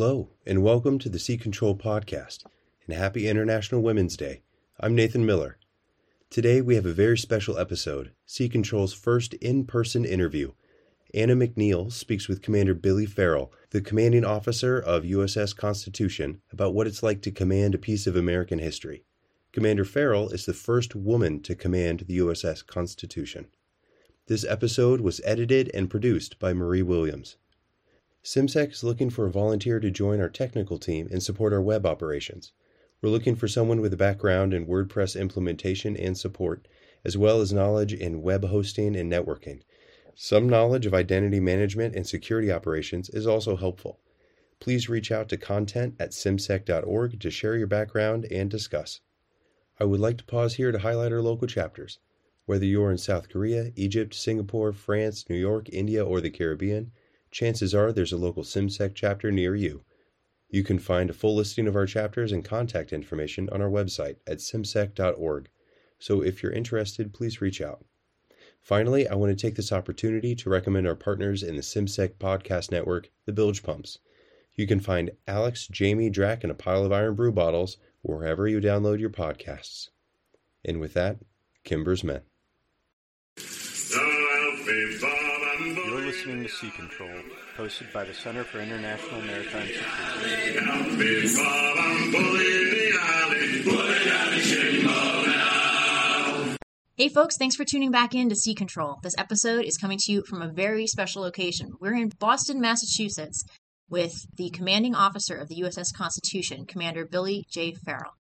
Hello, 0.00 0.28
and 0.46 0.62
welcome 0.62 1.00
to 1.00 1.08
the 1.08 1.18
Sea 1.18 1.36
Control 1.36 1.76
Podcast, 1.76 2.44
and 2.86 2.96
happy 2.96 3.26
International 3.26 3.82
Women's 3.82 4.16
Day. 4.16 4.42
I'm 4.78 4.94
Nathan 4.94 5.26
Miller. 5.26 5.58
Today 6.30 6.60
we 6.60 6.76
have 6.76 6.86
a 6.86 6.92
very 6.92 7.18
special 7.18 7.58
episode 7.58 8.12
Sea 8.24 8.48
Control's 8.48 8.92
first 8.92 9.34
in 9.34 9.64
person 9.64 10.04
interview. 10.04 10.52
Anna 11.12 11.34
McNeil 11.34 11.90
speaks 11.90 12.28
with 12.28 12.42
Commander 12.42 12.74
Billie 12.74 13.06
Farrell, 13.06 13.52
the 13.70 13.80
commanding 13.80 14.24
officer 14.24 14.78
of 14.78 15.02
USS 15.02 15.56
Constitution, 15.56 16.42
about 16.52 16.74
what 16.74 16.86
it's 16.86 17.02
like 17.02 17.20
to 17.22 17.32
command 17.32 17.74
a 17.74 17.78
piece 17.78 18.06
of 18.06 18.14
American 18.14 18.60
history. 18.60 19.02
Commander 19.50 19.84
Farrell 19.84 20.28
is 20.28 20.46
the 20.46 20.54
first 20.54 20.94
woman 20.94 21.42
to 21.42 21.56
command 21.56 22.04
the 22.06 22.18
USS 22.18 22.64
Constitution. 22.64 23.48
This 24.28 24.44
episode 24.44 25.00
was 25.00 25.20
edited 25.24 25.72
and 25.74 25.90
produced 25.90 26.38
by 26.38 26.52
Marie 26.52 26.82
Williams. 26.82 27.36
CIMSEC 28.24 28.72
is 28.72 28.84
looking 28.84 29.10
for 29.10 29.26
a 29.26 29.30
volunteer 29.30 29.78
to 29.78 29.90
join 29.90 30.20
our 30.20 30.28
technical 30.28 30.78
team 30.78 31.08
and 31.10 31.22
support 31.22 31.52
our 31.52 31.62
web 31.62 31.86
operations. 31.86 32.52
We're 33.00 33.10
looking 33.10 33.36
for 33.36 33.46
someone 33.46 33.80
with 33.80 33.92
a 33.92 33.96
background 33.96 34.52
in 34.52 34.66
WordPress 34.66 35.18
implementation 35.18 35.96
and 35.96 36.18
support, 36.18 36.66
as 37.04 37.16
well 37.16 37.40
as 37.40 37.52
knowledge 37.52 37.92
in 37.92 38.22
web 38.22 38.44
hosting 38.44 38.96
and 38.96 39.10
networking. 39.10 39.62
Some 40.16 40.48
knowledge 40.48 40.84
of 40.84 40.94
identity 40.94 41.38
management 41.38 41.94
and 41.94 42.04
security 42.04 42.50
operations 42.50 43.08
is 43.08 43.24
also 43.24 43.54
helpful. 43.54 44.00
Please 44.58 44.88
reach 44.88 45.12
out 45.12 45.28
to 45.28 45.36
content 45.36 45.94
at 46.00 46.10
cimsec.org 46.10 47.20
to 47.20 47.30
share 47.30 47.56
your 47.56 47.68
background 47.68 48.26
and 48.32 48.50
discuss. 48.50 49.00
I 49.78 49.84
would 49.84 50.00
like 50.00 50.18
to 50.18 50.24
pause 50.24 50.54
here 50.54 50.72
to 50.72 50.80
highlight 50.80 51.12
our 51.12 51.22
local 51.22 51.46
chapters. 51.46 52.00
Whether 52.46 52.66
you're 52.66 52.90
in 52.90 52.98
South 52.98 53.28
Korea, 53.28 53.70
Egypt, 53.76 54.12
Singapore, 54.12 54.72
France, 54.72 55.30
New 55.30 55.36
York, 55.36 55.68
India, 55.68 56.04
or 56.04 56.20
the 56.20 56.30
Caribbean, 56.30 56.90
chances 57.30 57.74
are 57.74 57.92
there's 57.92 58.12
a 58.12 58.16
local 58.16 58.42
CIMSEC 58.42 58.92
chapter 58.94 59.30
near 59.30 59.54
you. 59.54 59.82
You 60.50 60.64
can 60.64 60.78
find 60.78 61.10
a 61.10 61.14
full 61.14 61.34
listing 61.34 61.66
of 61.66 61.76
our 61.76 61.86
chapters 61.86 62.32
and 62.32 62.44
contact 62.44 62.92
information 62.92 63.48
on 63.50 63.60
our 63.60 63.68
website 63.68 64.16
at 64.26 64.38
cimsec.org. 64.38 65.48
So 65.98 66.22
if 66.22 66.42
you're 66.42 66.52
interested, 66.52 67.12
please 67.12 67.40
reach 67.40 67.60
out. 67.60 67.84
Finally, 68.60 69.08
I 69.08 69.14
want 69.14 69.36
to 69.36 69.46
take 69.46 69.56
this 69.56 69.72
opportunity 69.72 70.34
to 70.34 70.50
recommend 70.50 70.86
our 70.86 70.94
partners 70.94 71.42
in 71.42 71.56
the 71.56 71.62
CIMSEC 71.62 72.14
podcast 72.14 72.70
network, 72.70 73.10
the 73.24 73.32
Bilge 73.32 73.62
Pumps. 73.62 73.98
You 74.54 74.66
can 74.66 74.80
find 74.80 75.12
Alex, 75.26 75.68
Jamie, 75.68 76.10
Drach, 76.10 76.42
and 76.42 76.50
a 76.50 76.54
pile 76.54 76.84
of 76.84 76.92
Irn-Bru 76.92 77.32
bottles 77.32 77.76
wherever 78.02 78.48
you 78.48 78.60
download 78.60 79.00
your 79.00 79.10
podcasts. 79.10 79.90
And 80.64 80.80
with 80.80 80.94
that, 80.94 81.18
Kimber's 81.64 82.02
Men. 82.02 82.22
Listening 86.18 86.42
to 86.42 86.48
Sea 86.48 86.70
Control, 86.72 87.22
hosted 87.56 87.92
by 87.92 88.02
the 88.02 88.12
Center 88.12 88.42
for 88.42 88.58
International 88.58 89.20
Maritime 89.20 89.68
Security. 89.68 90.58
Hey 96.96 97.08
folks, 97.08 97.36
thanks 97.36 97.54
for 97.54 97.64
tuning 97.64 97.92
back 97.92 98.16
in 98.16 98.28
to 98.30 98.34
Sea 98.34 98.56
Control. 98.56 98.96
This 99.00 99.14
episode 99.16 99.64
is 99.64 99.76
coming 99.76 99.96
to 100.00 100.12
you 100.12 100.24
from 100.24 100.42
a 100.42 100.48
very 100.48 100.88
special 100.88 101.22
location. 101.22 101.70
We're 101.80 101.94
in 101.94 102.10
Boston, 102.18 102.60
Massachusetts 102.60 103.44
with 103.88 104.26
the 104.36 104.50
commanding 104.50 104.96
officer 104.96 105.36
of 105.36 105.46
the 105.46 105.60
USS 105.60 105.94
Constitution, 105.94 106.66
Commander 106.66 107.06
Billie 107.06 107.46
J. 107.48 107.74
Farrell. 107.74 108.14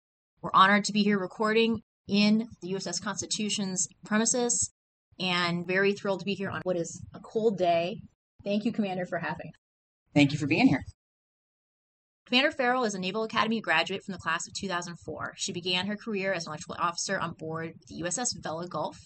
We're 0.43 0.51
honored 0.53 0.85
to 0.85 0.93
be 0.93 1.01
here 1.01 1.17
recording 1.17 1.81
in 2.07 2.49
the 2.61 2.73
USS 2.73 3.01
Constitution's 3.01 3.87
premises 4.05 4.71
and 5.19 5.65
very 5.65 5.93
thrilled 5.93 6.19
to 6.19 6.25
be 6.25 6.33
here 6.33 6.49
on 6.49 6.61
what 6.63 6.77
is 6.77 7.01
a 7.13 7.19
cold 7.19 7.57
day. 7.57 8.01
Thank 8.43 8.65
you, 8.65 8.71
Commander, 8.71 9.05
for 9.05 9.17
having. 9.17 9.51
Thank 10.13 10.31
you 10.31 10.37
for 10.37 10.47
being 10.47 10.67
here. 10.67 10.83
Commander 12.27 12.51
Farrell 12.51 12.83
is 12.83 12.93
a 12.93 12.99
Naval 12.99 13.23
Academy 13.23 13.61
graduate 13.61 14.03
from 14.03 14.11
the 14.11 14.19
class 14.19 14.47
of 14.47 14.53
2004. 14.53 15.33
She 15.37 15.53
began 15.53 15.87
her 15.87 15.95
career 15.95 16.33
as 16.33 16.45
an 16.45 16.49
electrical 16.49 16.75
officer 16.77 17.17
on 17.17 17.33
board 17.33 17.75
the 17.87 18.01
USS 18.01 18.41
Vella 18.43 18.67
Gulf. 18.67 18.97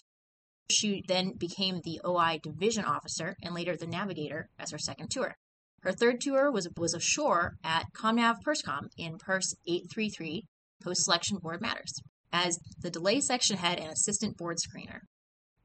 She 0.70 1.04
then 1.06 1.34
became 1.38 1.80
the 1.84 2.00
OI 2.04 2.40
division 2.42 2.84
officer 2.84 3.36
and 3.42 3.54
later 3.54 3.76
the 3.76 3.86
navigator 3.86 4.48
as 4.58 4.72
her 4.72 4.78
second 4.78 5.10
tour. 5.10 5.36
Her 5.82 5.92
third 5.92 6.20
tour 6.20 6.50
was, 6.50 6.68
was 6.76 6.94
ashore 6.94 7.56
at 7.62 7.86
ComNav 7.94 8.36
PERSCOM 8.44 8.88
in 8.96 9.18
Pers 9.18 9.54
833, 9.66 10.44
Post 10.82 11.04
Selection 11.04 11.38
Board 11.38 11.60
Matters, 11.60 11.94
as 12.32 12.58
the 12.80 12.90
delay 12.90 13.20
section 13.20 13.56
head 13.56 13.78
and 13.78 13.92
assistant 13.92 14.36
board 14.36 14.58
screener. 14.58 15.00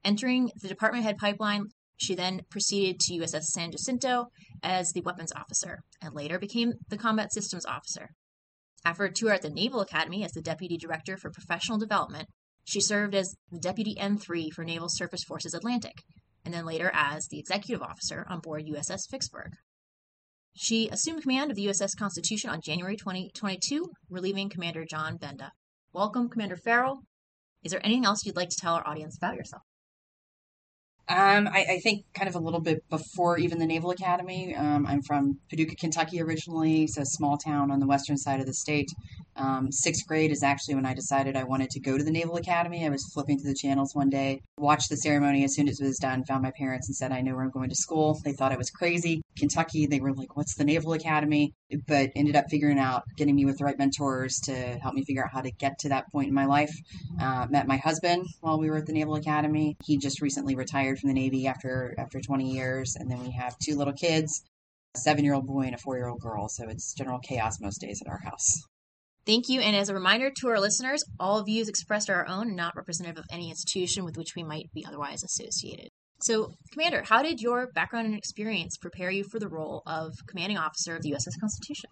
Entering 0.08 0.50
the 0.62 0.70
department 0.70 1.04
head 1.04 1.18
pipeline, 1.18 1.66
she 1.98 2.16
then 2.16 2.40
proceeded 2.50 2.98
to 2.98 3.14
USS 3.16 3.44
San 3.48 3.74
Jacinto 3.74 4.28
as 4.64 4.94
the 4.94 5.02
weapons 5.02 5.34
officer 5.34 5.82
and 6.02 6.16
later 6.16 6.40
became 6.40 6.76
the 6.88 6.98
combat 6.98 7.34
systems 7.34 7.66
officer. 7.66 8.12
After 8.86 9.04
a 9.04 9.12
tour 9.12 9.34
at 9.34 9.42
the 9.42 9.50
Naval 9.50 9.82
Academy 9.82 10.24
as 10.24 10.32
the 10.32 10.42
deputy 10.42 10.78
director 10.78 11.18
for 11.18 11.30
professional 11.30 11.78
development, 11.78 12.30
she 12.64 12.80
served 12.80 13.16
as 13.16 13.36
the 13.52 13.60
deputy 13.60 13.96
N3 14.00 14.50
for 14.54 14.64
Naval 14.64 14.88
Surface 14.88 15.26
Forces 15.26 15.54
Atlantic, 15.54 15.96
and 16.46 16.54
then 16.54 16.66
later 16.66 16.90
as 16.94 17.28
the 17.28 17.40
executive 17.40 17.82
officer 17.82 18.26
on 18.30 18.40
board 18.40 18.64
USS 18.66 19.12
Vicksburg. 19.12 19.52
She 20.56 20.88
assumed 20.88 21.24
command 21.24 21.52
of 21.52 21.58
the 21.58 21.66
USS 21.66 21.98
Constitution 21.98 22.50
on 22.50 22.62
January 22.62 22.96
2022, 22.96 23.92
relieving 24.10 24.48
Commander 24.48 24.86
John 24.86 25.18
Benda. 25.18 25.52
Welcome, 25.92 26.30
Commander 26.30 26.56
Farrell. 26.56 27.02
Is 27.62 27.74
there 27.74 27.86
anything 27.86 28.06
else 28.06 28.26
you'd 28.26 28.38
like 28.38 28.52
to 28.52 28.58
tell 28.58 28.76
our 28.76 28.88
audience 28.88 29.18
about 29.18 29.36
yourself? 29.36 29.64
Um, 31.10 31.48
I, 31.48 31.66
I, 31.70 31.80
think 31.80 32.04
kind 32.14 32.28
of 32.28 32.36
a 32.36 32.40
little 32.40 32.60
bit 32.60 32.84
before 32.90 33.38
even 33.38 33.60
the 33.60 33.66
Naval 33.66 33.92
Academy. 33.92 34.54
Um, 34.54 34.86
I'm 34.86 35.02
from 35.02 35.40
Paducah, 35.50 35.76
Kentucky 35.76 36.22
originally. 36.22 36.84
It's 36.84 36.98
a 36.98 37.06
small 37.06 37.38
town 37.38 37.72
on 37.72 37.80
the 37.80 37.88
western 37.88 38.18
side 38.18 38.42
of 38.42 38.46
the 38.46 38.54
state. 38.54 38.92
Um, 39.38 39.72
sixth 39.72 40.06
grade 40.06 40.32
is 40.32 40.44
actually 40.44 40.76
when 40.76 40.86
I 40.86 40.94
decided 40.94 41.38
I 41.38 41.44
wanted 41.44 41.70
to 41.72 41.80
go 41.80 41.98
to 41.98 42.04
the 42.04 42.12
Naval 42.12 42.36
Academy. 42.36 42.86
I 42.86 42.90
was 42.90 43.10
flipping 43.14 43.40
through 43.40 43.52
the 43.52 43.58
channels 43.58 43.96
one 43.96 44.10
day, 44.10 44.42
watched 44.58 44.90
the 44.90 44.98
ceremony 44.98 45.46
as 45.46 45.56
soon 45.56 45.70
as 45.70 45.80
it 45.80 45.86
was 45.86 45.98
done, 45.98 46.26
found 46.26 46.44
my 46.44 46.52
parents 46.52 46.90
and 46.90 46.96
said, 46.96 47.12
I 47.14 47.22
know 47.22 47.36
where 47.36 47.44
I'm 47.44 47.52
going 47.52 47.70
to 47.70 47.76
school. 47.76 48.20
They 48.26 48.34
thought 48.34 48.52
I 48.52 48.58
was 48.58 48.70
crazy. 48.70 49.22
Kentucky, 49.38 49.86
they 49.86 50.00
were 50.00 50.14
like, 50.14 50.36
What's 50.36 50.56
the 50.56 50.66
Naval 50.66 50.94
Academy? 50.94 51.54
But 51.88 52.10
ended 52.16 52.36
up 52.36 52.46
figuring 52.50 52.80
out, 52.80 53.04
getting 53.16 53.36
me 53.36 53.46
with 53.46 53.60
the 53.60 53.66
right 53.66 53.78
mentors 53.78 54.40
to 54.46 54.54
help 54.82 54.94
me 54.94 55.06
figure 55.06 55.24
out 55.24 55.32
how 55.32 55.42
to 55.42 55.52
get 55.52 55.80
to 55.80 55.90
that 55.90 56.12
point 56.12 56.28
in 56.28 56.34
my 56.34 56.46
life. 56.46 56.74
Uh, 57.22 57.46
met 57.50 57.68
my 57.68 57.78
husband 57.78 58.26
while 58.42 58.60
we 58.60 58.70
were 58.70 58.78
at 58.78 58.86
the 58.86 58.94
Naval 58.94 59.16
Academy. 59.16 59.78
He 59.86 59.98
just 59.98 60.22
recently 60.22 60.56
retired 60.56 60.97
from 61.00 61.10
the 61.10 61.14
Navy 61.14 61.48
after 61.48 61.96
after 61.98 62.20
20 62.20 62.52
years, 62.52 62.96
and 62.96 63.10
then 63.10 63.20
we 63.22 63.32
have 63.32 63.58
two 63.60 63.76
little 63.76 63.94
kids, 63.94 64.44
a 64.96 65.00
seven-year-old 65.00 65.48
boy 65.48 65.64
and 65.64 65.76
a 65.76 65.78
four-year-old 65.78 66.20
girl. 66.20 66.48
So 66.50 66.68
it's 66.68 66.94
general 66.94 67.20
chaos 67.20 67.60
most 67.62 67.82
days 67.82 68.02
at 68.06 68.10
our 68.10 68.20
house. 68.20 68.64
Thank 69.26 69.50
you. 69.50 69.60
And 69.60 69.76
as 69.76 69.90
a 69.90 69.94
reminder 69.94 70.32
to 70.40 70.48
our 70.48 70.60
listeners, 70.60 71.04
all 71.20 71.44
views 71.44 71.68
expressed 71.68 72.10
are 72.10 72.16
our 72.16 72.28
own 72.28 72.48
and 72.48 72.56
not 72.56 72.78
representative 72.78 73.20
of 73.20 73.26
any 73.30 73.50
institution 73.50 74.06
with 74.06 74.18
which 74.18 74.36
we 74.36 74.44
might 74.44 74.72
be 74.74 74.86
otherwise 74.86 75.22
associated. 75.22 75.90
So, 76.22 76.54
Commander, 76.72 77.04
how 77.04 77.22
did 77.22 77.42
your 77.42 77.68
background 77.74 78.08
and 78.08 78.18
experience 78.18 78.78
prepare 78.78 79.12
you 79.12 79.24
for 79.24 79.38
the 79.38 79.50
role 79.50 79.84
of 79.86 80.14
commanding 80.28 80.58
officer 80.58 80.96
of 80.96 81.04
the 81.04 81.12
USS 81.12 81.40
Constitution? 81.40 81.90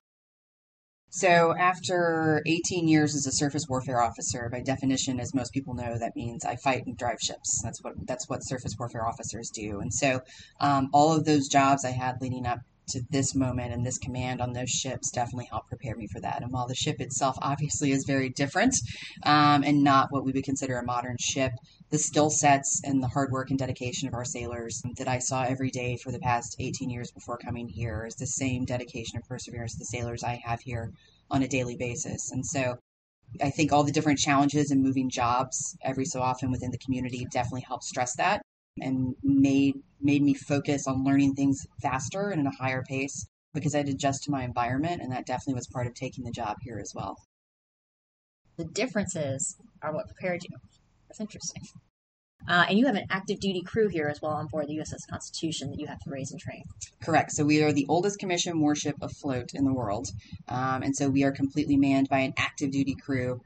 So, 1.15 1.55
after 1.57 2.43
18 2.45 2.89
years 2.89 3.15
as 3.15 3.25
a 3.25 3.31
surface 3.31 3.69
warfare 3.69 4.01
officer, 4.01 4.49
by 4.51 4.59
definition, 4.59 5.21
as 5.21 5.33
most 5.33 5.53
people 5.53 5.73
know, 5.73 5.97
that 5.97 6.13
means 6.13 6.43
I 6.43 6.57
fight 6.57 6.85
and 6.85 6.97
drive 6.97 7.21
ships. 7.21 7.61
That's 7.63 7.81
what 7.81 7.93
that's 8.05 8.27
what 8.27 8.43
surface 8.43 8.75
warfare 8.77 9.07
officers 9.07 9.49
do. 9.49 9.79
And 9.79 9.93
so, 9.93 10.19
um, 10.59 10.89
all 10.91 11.13
of 11.13 11.23
those 11.23 11.47
jobs 11.47 11.85
I 11.85 11.91
had 11.91 12.21
leading 12.21 12.45
up 12.45 12.59
to 12.87 13.01
this 13.09 13.35
moment 13.35 13.73
and 13.73 13.85
this 13.85 13.97
command 13.97 14.41
on 14.41 14.53
those 14.53 14.69
ships 14.69 15.11
definitely 15.11 15.45
helped 15.45 15.69
prepare 15.69 15.95
me 15.95 16.07
for 16.07 16.19
that. 16.19 16.41
And 16.41 16.51
while 16.51 16.67
the 16.67 16.75
ship 16.75 16.99
itself 16.99 17.37
obviously 17.41 17.91
is 17.91 18.05
very 18.05 18.29
different 18.29 18.75
um, 19.23 19.63
and 19.63 19.83
not 19.83 20.11
what 20.11 20.25
we 20.25 20.31
would 20.31 20.43
consider 20.43 20.77
a 20.77 20.85
modern 20.85 21.17
ship, 21.19 21.51
the 21.89 21.97
skill 21.97 22.29
sets 22.29 22.81
and 22.83 23.01
the 23.01 23.07
hard 23.07 23.31
work 23.31 23.49
and 23.49 23.59
dedication 23.59 24.07
of 24.07 24.13
our 24.13 24.25
sailors 24.25 24.81
that 24.97 25.07
I 25.07 25.19
saw 25.19 25.43
every 25.43 25.69
day 25.69 25.97
for 25.97 26.11
the 26.11 26.19
past 26.19 26.55
18 26.59 26.89
years 26.89 27.11
before 27.11 27.37
coming 27.37 27.67
here 27.67 28.05
is 28.05 28.15
the 28.15 28.27
same 28.27 28.65
dedication 28.65 29.17
and 29.17 29.25
perseverance 29.25 29.75
the 29.75 29.85
sailors 29.85 30.23
I 30.23 30.41
have 30.43 30.61
here 30.61 30.91
on 31.29 31.43
a 31.43 31.47
daily 31.47 31.75
basis. 31.75 32.31
And 32.31 32.45
so 32.45 32.77
I 33.41 33.49
think 33.49 33.73
all 33.73 33.83
the 33.83 33.91
different 33.91 34.19
challenges 34.19 34.71
and 34.71 34.81
moving 34.81 35.09
jobs 35.09 35.77
every 35.81 36.05
so 36.05 36.21
often 36.21 36.51
within 36.51 36.71
the 36.71 36.77
community 36.77 37.27
definitely 37.31 37.65
help 37.67 37.83
stress 37.83 38.15
that 38.15 38.44
and 38.81 39.15
made 39.23 39.75
made 40.01 40.21
me 40.21 40.33
focus 40.33 40.87
on 40.87 41.03
learning 41.03 41.33
things 41.33 41.65
faster 41.81 42.29
and 42.29 42.45
at 42.45 42.53
a 42.53 42.57
higher 42.57 42.83
pace 42.83 43.25
because 43.53 43.73
I 43.73 43.79
had 43.79 43.87
to 43.87 43.93
adjust 43.93 44.23
to 44.23 44.31
my 44.31 44.43
environment 44.43 45.01
and 45.01 45.11
that 45.11 45.25
definitely 45.25 45.55
was 45.55 45.67
part 45.67 45.87
of 45.87 45.93
taking 45.93 46.25
the 46.25 46.31
job 46.31 46.57
here 46.61 46.79
as 46.79 46.91
well. 46.93 47.15
The 48.57 48.65
differences 48.65 49.55
are 49.81 49.93
what 49.93 50.07
prepared 50.07 50.43
you. 50.43 50.57
That's 51.07 51.21
interesting. 51.21 51.63
Uh, 52.47 52.65
and 52.69 52.77
you 52.77 52.85
have 52.85 52.95
an 52.95 53.07
active 53.09 53.39
duty 53.39 53.61
crew 53.61 53.87
here 53.87 54.07
as 54.07 54.21
well 54.21 54.33
on 54.33 54.47
board 54.47 54.67
the 54.67 54.77
USS 54.77 55.09
Constitution 55.09 55.71
that 55.71 55.79
you 55.79 55.87
have 55.87 55.99
to 55.99 56.09
raise 56.11 56.31
and 56.31 56.39
train. 56.39 56.63
Correct. 57.01 57.31
So 57.31 57.43
we 57.43 57.63
are 57.63 57.73
the 57.73 57.85
oldest 57.89 58.19
commissioned 58.19 58.61
warship 58.61 58.95
afloat 59.01 59.51
in 59.53 59.63
the 59.63 59.73
world. 59.73 60.09
Um, 60.47 60.83
and 60.83 60.95
so 60.95 61.09
we 61.09 61.23
are 61.23 61.31
completely 61.31 61.77
manned 61.77 62.09
by 62.09 62.19
an 62.19 62.33
active 62.37 62.71
duty 62.71 62.95
crew 62.95 63.41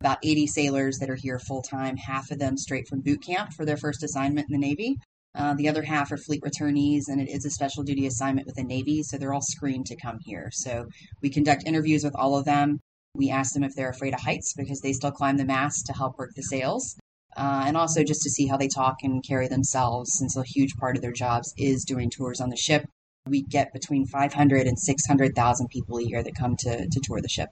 about 0.00 0.18
80 0.22 0.46
sailors 0.46 0.98
that 0.98 1.10
are 1.10 1.16
here 1.16 1.38
full 1.38 1.62
time, 1.62 1.96
half 1.96 2.30
of 2.30 2.38
them 2.38 2.56
straight 2.56 2.88
from 2.88 3.00
boot 3.00 3.22
camp 3.22 3.52
for 3.52 3.64
their 3.64 3.76
first 3.76 4.02
assignment 4.02 4.48
in 4.50 4.60
the 4.60 4.66
Navy. 4.66 4.98
Uh, 5.34 5.54
the 5.54 5.68
other 5.68 5.82
half 5.82 6.12
are 6.12 6.16
fleet 6.16 6.42
returnees, 6.42 7.08
and 7.08 7.20
it 7.20 7.28
is 7.28 7.44
a 7.44 7.50
special 7.50 7.82
duty 7.82 8.06
assignment 8.06 8.46
with 8.46 8.54
the 8.54 8.62
Navy, 8.62 9.02
so 9.02 9.18
they're 9.18 9.34
all 9.34 9.42
screened 9.42 9.86
to 9.86 9.96
come 9.96 10.18
here. 10.24 10.48
So 10.52 10.86
we 11.22 11.30
conduct 11.30 11.64
interviews 11.66 12.04
with 12.04 12.14
all 12.14 12.36
of 12.36 12.44
them. 12.44 12.80
We 13.14 13.30
ask 13.30 13.52
them 13.52 13.64
if 13.64 13.74
they're 13.74 13.90
afraid 13.90 14.14
of 14.14 14.20
heights 14.20 14.54
because 14.56 14.80
they 14.80 14.92
still 14.92 15.10
climb 15.10 15.36
the 15.36 15.44
mast 15.44 15.86
to 15.86 15.92
help 15.92 16.18
work 16.18 16.30
the 16.34 16.42
sails. 16.42 16.96
Uh, 17.36 17.64
and 17.66 17.76
also 17.76 18.04
just 18.04 18.22
to 18.22 18.30
see 18.30 18.46
how 18.46 18.56
they 18.56 18.68
talk 18.68 18.96
and 19.02 19.24
carry 19.26 19.48
themselves, 19.48 20.16
since 20.16 20.36
a 20.36 20.44
huge 20.44 20.76
part 20.76 20.96
of 20.96 21.02
their 21.02 21.12
jobs 21.12 21.52
is 21.56 21.84
doing 21.84 22.10
tours 22.10 22.40
on 22.40 22.50
the 22.50 22.56
ship. 22.56 22.86
We 23.26 23.42
get 23.42 23.72
between 23.72 24.06
500 24.06 24.66
and 24.68 24.78
600,000 24.78 25.68
people 25.68 25.98
a 25.98 26.04
year 26.04 26.22
that 26.22 26.36
come 26.36 26.54
to, 26.58 26.86
to 26.88 27.00
tour 27.02 27.20
the 27.20 27.28
ship. 27.28 27.48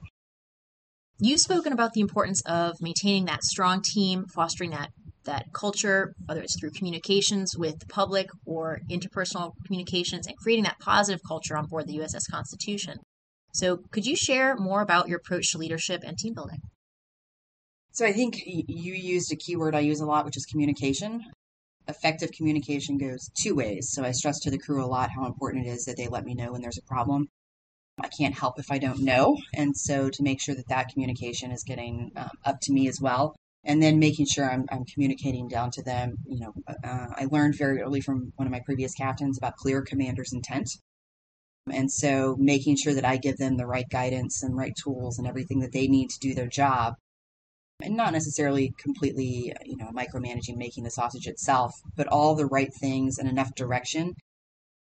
You've 1.25 1.39
spoken 1.39 1.71
about 1.71 1.93
the 1.93 2.01
importance 2.01 2.41
of 2.45 2.81
maintaining 2.81 3.23
that 3.25 3.45
strong 3.45 3.81
team, 3.81 4.25
fostering 4.25 4.71
that 4.71 4.89
that 5.23 5.53
culture, 5.53 6.13
whether 6.25 6.41
it's 6.41 6.59
through 6.59 6.71
communications 6.71 7.55
with 7.57 7.79
the 7.79 7.85
public 7.85 8.27
or 8.45 8.81
interpersonal 8.91 9.53
communications, 9.65 10.27
and 10.27 10.35
creating 10.35 10.65
that 10.65 10.79
positive 10.79 11.21
culture 11.25 11.55
on 11.55 11.67
board 11.67 11.87
the 11.87 11.97
USS 11.97 12.29
Constitution. 12.29 12.97
So, 13.53 13.77
could 13.91 14.05
you 14.05 14.17
share 14.17 14.57
more 14.57 14.81
about 14.81 15.07
your 15.07 15.19
approach 15.19 15.49
to 15.53 15.57
leadership 15.57 16.01
and 16.05 16.17
team 16.17 16.33
building? 16.33 16.59
So, 17.93 18.05
I 18.05 18.11
think 18.11 18.41
you 18.45 18.93
used 18.93 19.31
a 19.31 19.37
keyword 19.37 19.75
I 19.75 19.79
use 19.79 20.01
a 20.01 20.05
lot, 20.05 20.25
which 20.25 20.35
is 20.35 20.45
communication. 20.45 21.23
Effective 21.87 22.31
communication 22.33 22.97
goes 22.97 23.29
two 23.41 23.55
ways. 23.55 23.91
So, 23.93 24.03
I 24.03 24.11
stress 24.11 24.39
to 24.41 24.51
the 24.51 24.59
crew 24.59 24.83
a 24.83 24.87
lot 24.87 25.11
how 25.15 25.25
important 25.25 25.67
it 25.67 25.69
is 25.69 25.85
that 25.85 25.95
they 25.95 26.09
let 26.09 26.25
me 26.25 26.33
know 26.33 26.51
when 26.51 26.61
there's 26.61 26.77
a 26.77 26.85
problem. 26.85 27.29
I 28.01 28.07
can't 28.07 28.37
help 28.37 28.59
if 28.59 28.71
I 28.71 28.79
don't 28.79 29.01
know. 29.01 29.37
And 29.53 29.75
so, 29.77 30.09
to 30.09 30.23
make 30.23 30.41
sure 30.41 30.55
that 30.55 30.69
that 30.69 30.89
communication 30.89 31.51
is 31.51 31.63
getting 31.63 32.11
um, 32.15 32.29
up 32.45 32.59
to 32.61 32.73
me 32.73 32.87
as 32.87 32.99
well 32.99 33.35
and 33.63 33.81
then 33.81 33.99
making 33.99 34.25
sure 34.25 34.49
I'm, 34.49 34.65
I'm 34.71 34.85
communicating 34.85 35.47
down 35.47 35.71
to 35.71 35.83
them. 35.83 36.15
You 36.25 36.39
know, 36.41 36.53
uh, 36.67 37.07
I 37.15 37.27
learned 37.31 37.57
very 37.57 37.81
early 37.81 38.01
from 38.01 38.33
one 38.35 38.47
of 38.47 38.51
my 38.51 38.61
previous 38.65 38.93
captains 38.93 39.37
about 39.37 39.55
clear 39.55 39.81
commander's 39.81 40.33
intent. 40.33 40.69
And 41.71 41.89
so 41.89 42.35
making 42.37 42.75
sure 42.75 42.93
that 42.93 43.05
I 43.05 43.15
give 43.15 43.37
them 43.37 43.55
the 43.55 43.65
right 43.65 43.87
guidance 43.89 44.43
and 44.43 44.57
right 44.57 44.73
tools 44.83 45.17
and 45.17 45.25
everything 45.25 45.59
that 45.59 45.71
they 45.71 45.87
need 45.87 46.09
to 46.09 46.19
do 46.19 46.33
their 46.33 46.47
job. 46.47 46.95
And 47.81 47.95
not 47.95 48.13
necessarily 48.13 48.73
completely, 48.77 49.53
you 49.63 49.77
know, 49.77 49.91
micromanaging 49.93 50.57
making 50.57 50.83
the 50.83 50.91
sausage 50.91 51.27
itself, 51.27 51.73
but 51.95 52.07
all 52.07 52.35
the 52.35 52.45
right 52.45 52.73
things 52.73 53.17
and 53.17 53.29
enough 53.29 53.55
direction 53.55 54.13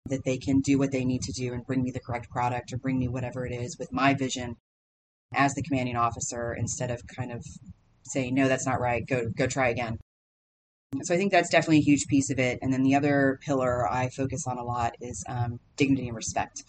that 0.06 0.24
they 0.26 0.38
can 0.38 0.60
do 0.62 0.78
what 0.78 0.92
they 0.92 1.06
need 1.06 1.22
to 1.22 1.32
do 1.32 1.54
and 1.54 1.66
bring 1.66 1.84
me 1.84 1.92
the 1.92 2.00
correct 2.00 2.30
product 2.30 2.74
or 2.74 2.78
bring 2.78 3.00
me 3.00 3.08
whatever 3.08 3.46
it 3.46 3.54
is 3.54 3.78
with 3.78 3.92
my 3.92 4.14
vision 4.14 4.56
as 5.34 5.54
the 5.54 5.62
commanding 5.62 5.96
officer 5.96 6.54
instead 6.54 6.90
of 6.90 7.02
kind 7.16 7.32
of 7.32 7.44
saying, 8.04 8.34
no, 8.34 8.48
that's 8.48 8.66
not 8.66 8.80
right, 8.80 9.06
go, 9.08 9.30
go 9.38 9.46
try 9.46 9.70
again. 9.70 9.98
So 11.04 11.14
I 11.14 11.18
think 11.18 11.32
that's 11.32 11.50
definitely 11.50 11.80
a 11.80 11.82
huge 11.82 12.08
piece 12.08 12.32
of 12.32 12.40
it. 12.40 12.58
And 12.62 12.74
then 12.74 12.82
the 12.82 12.96
other 12.96 13.38
pillar 13.46 13.88
I 13.88 14.10
focus 14.10 14.46
on 14.48 14.58
a 14.58 14.64
lot 14.64 14.94
is 15.00 15.24
um, 15.30 15.60
dignity 15.78 16.08
and 16.08 16.16
respect. 16.16 16.64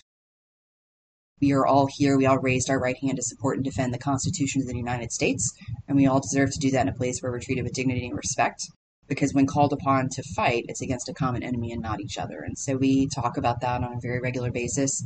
We 1.41 1.53
are 1.53 1.67
all 1.67 1.88
here. 1.91 2.19
We 2.19 2.26
all 2.26 2.38
raised 2.38 2.69
our 2.69 2.79
right 2.79 2.99
hand 3.00 3.17
to 3.17 3.23
support 3.23 3.56
and 3.56 3.65
defend 3.65 3.94
the 3.94 3.99
Constitution 3.99 4.61
of 4.61 4.69
the 4.69 4.76
United 4.76 5.11
States, 5.11 5.50
and 5.88 5.97
we 5.97 6.06
all 6.06 6.21
deserve 6.21 6.50
to 6.50 6.59
do 6.59 6.71
that 6.73 6.83
in 6.83 6.88
a 6.88 6.93
place 6.93 7.21
where 7.21 7.33
we're 7.33 7.41
treated 7.41 7.65
with 7.65 7.73
dignity 7.73 8.06
and 8.06 8.15
respect. 8.15 8.67
Because 9.11 9.35
when 9.35 9.47
called 9.47 9.75
upon 9.75 10.09
to 10.11 10.23
fight, 10.23 10.65
it's 10.69 10.81
against 10.81 11.11
a 11.11 11.12
common 11.12 11.43
enemy 11.43 11.73
and 11.73 11.83
not 11.83 12.01
each 12.01 12.17
other. 12.17 12.41
And 12.41 12.57
so 12.57 12.77
we 12.77 13.09
talk 13.09 13.37
about 13.37 13.61
that 13.61 13.83
on 13.83 13.93
a 13.93 14.01
very 14.01 14.21
regular 14.21 14.51
basis. 14.51 15.05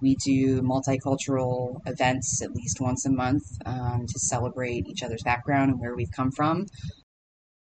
We 0.00 0.16
do 0.24 0.62
multicultural 0.62 1.80
events 1.86 2.42
at 2.42 2.50
least 2.50 2.80
once 2.80 3.06
a 3.06 3.10
month 3.10 3.44
um, 3.66 4.06
to 4.08 4.18
celebrate 4.18 4.88
each 4.88 5.02
other's 5.02 5.22
background 5.22 5.70
and 5.70 5.80
where 5.80 5.94
we've 5.94 6.10
come 6.16 6.32
from. 6.32 6.66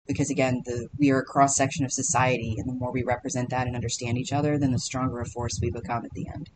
Because 0.07 0.29
again, 0.29 0.61
the, 0.65 0.89
we 0.99 1.11
are 1.11 1.21
a 1.21 1.25
cross 1.25 1.57
section 1.57 1.85
of 1.85 1.93
society, 1.93 2.57
and 2.59 2.69
the 2.69 2.75
more 2.75 2.93
we 2.93 3.03
represent 3.03 3.51
that 3.51 3.67
and 3.67 3.77
understand 3.77 4.19
each 4.19 4.33
other, 4.33 4.59
then 4.59 4.73
the 4.73 4.79
stronger 4.79 5.21
a 5.21 5.27
force 5.27 5.59
we 5.63 5.71
become 5.71 6.05
at 6.05 6.11
the 6.15 6.27
end 6.29 6.51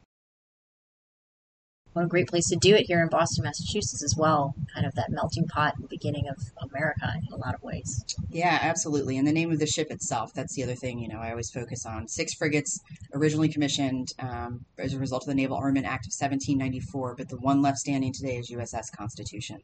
what 1.92 2.04
a 2.04 2.08
great 2.08 2.28
place 2.28 2.48
to 2.48 2.56
do 2.56 2.74
it 2.74 2.84
here 2.86 3.02
in 3.02 3.08
Boston, 3.08 3.44
Massachusetts 3.44 4.02
as 4.02 4.14
well. 4.16 4.54
Kind 4.74 4.86
of 4.86 4.94
that 4.94 5.10
melting 5.10 5.46
pot 5.46 5.74
and 5.76 5.88
beginning 5.88 6.28
of 6.28 6.36
America 6.70 7.12
in 7.26 7.32
a 7.32 7.36
lot 7.36 7.54
of 7.54 7.62
ways. 7.62 8.04
Yeah, 8.30 8.58
absolutely. 8.62 9.18
And 9.18 9.26
the 9.26 9.32
name 9.32 9.52
of 9.52 9.58
the 9.58 9.66
ship 9.66 9.90
itself, 9.90 10.32
that's 10.34 10.54
the 10.54 10.62
other 10.62 10.74
thing, 10.74 10.98
you 10.98 11.08
know, 11.08 11.18
I 11.18 11.30
always 11.30 11.50
focus 11.50 11.84
on. 11.84 12.08
Six 12.08 12.34
frigates 12.34 12.80
originally 13.14 13.48
commissioned 13.48 14.08
um, 14.18 14.64
as 14.78 14.94
a 14.94 14.98
result 14.98 15.24
of 15.24 15.28
the 15.28 15.34
Naval 15.34 15.56
Armament 15.56 15.86
Act 15.86 16.06
of 16.06 16.12
1794, 16.18 17.16
but 17.16 17.28
the 17.28 17.36
one 17.36 17.62
left 17.62 17.78
standing 17.78 18.12
today 18.12 18.36
is 18.36 18.50
USS 18.50 18.90
Constitution. 18.96 19.58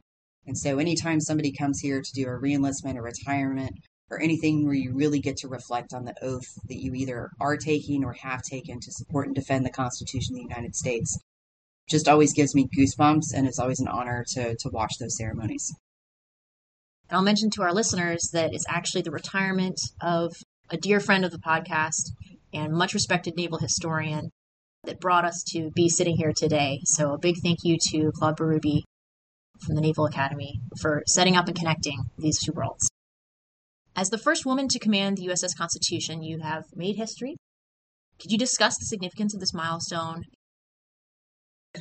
And 0.45 0.57
so 0.57 0.79
anytime 0.79 1.19
somebody 1.19 1.51
comes 1.51 1.79
here 1.79 2.01
to 2.01 2.11
do 2.13 2.23
a 2.23 2.39
reenlistment 2.39 2.95
or 2.95 3.03
retirement 3.03 3.71
or 4.09 4.21
anything 4.21 4.65
where 4.65 4.73
you 4.73 4.93
really 4.93 5.19
get 5.19 5.37
to 5.37 5.47
reflect 5.47 5.93
on 5.93 6.05
the 6.05 6.15
oath 6.23 6.47
that 6.67 6.81
you 6.81 6.93
either 6.93 7.29
are 7.39 7.57
taking 7.57 8.03
or 8.03 8.13
have 8.13 8.41
taken 8.41 8.79
to 8.79 8.91
support 8.91 9.27
and 9.27 9.35
defend 9.35 9.65
the 9.65 9.71
Constitution 9.71 10.35
of 10.35 10.37
the 10.37 10.47
United 10.49 10.75
States, 10.75 11.19
just 11.89 12.07
always 12.07 12.33
gives 12.33 12.55
me 12.55 12.67
goosebumps, 12.77 13.33
and 13.33 13.47
it's 13.47 13.59
always 13.59 13.79
an 13.79 13.87
honor 13.87 14.23
to, 14.33 14.55
to 14.55 14.69
watch 14.69 14.93
those 14.99 15.17
ceremonies. 15.17 15.73
And 17.09 17.17
I'll 17.17 17.23
mention 17.23 17.49
to 17.51 17.63
our 17.63 17.73
listeners 17.73 18.29
that 18.33 18.53
it's 18.53 18.65
actually 18.69 19.01
the 19.01 19.11
retirement 19.11 19.79
of 20.01 20.33
a 20.69 20.77
dear 20.77 20.99
friend 20.99 21.25
of 21.25 21.31
the 21.31 21.39
podcast 21.39 22.11
and 22.53 22.73
much 22.73 22.93
respected 22.93 23.35
naval 23.35 23.57
historian 23.57 24.29
that 24.83 24.99
brought 24.99 25.25
us 25.25 25.43
to 25.53 25.71
be 25.75 25.89
sitting 25.89 26.15
here 26.17 26.31
today. 26.35 26.79
So 26.85 27.13
a 27.13 27.19
big 27.19 27.35
thank 27.43 27.59
you 27.63 27.77
to 27.91 28.11
Claude 28.15 28.37
Berube 28.37 28.83
from 29.65 29.75
the 29.75 29.81
Naval 29.81 30.05
Academy 30.05 30.61
for 30.79 31.03
setting 31.07 31.35
up 31.35 31.47
and 31.47 31.57
connecting 31.57 32.05
these 32.17 32.39
two 32.39 32.53
worlds. 32.53 32.87
As 33.95 34.09
the 34.09 34.17
first 34.17 34.45
woman 34.45 34.67
to 34.69 34.79
command 34.79 35.17
the 35.17 35.27
USS 35.27 35.57
Constitution, 35.57 36.23
you 36.23 36.39
have 36.39 36.63
made 36.75 36.95
history. 36.95 37.35
Could 38.21 38.31
you 38.31 38.37
discuss 38.37 38.77
the 38.77 38.85
significance 38.85 39.33
of 39.33 39.39
this 39.39 39.53
milestone 39.53 40.23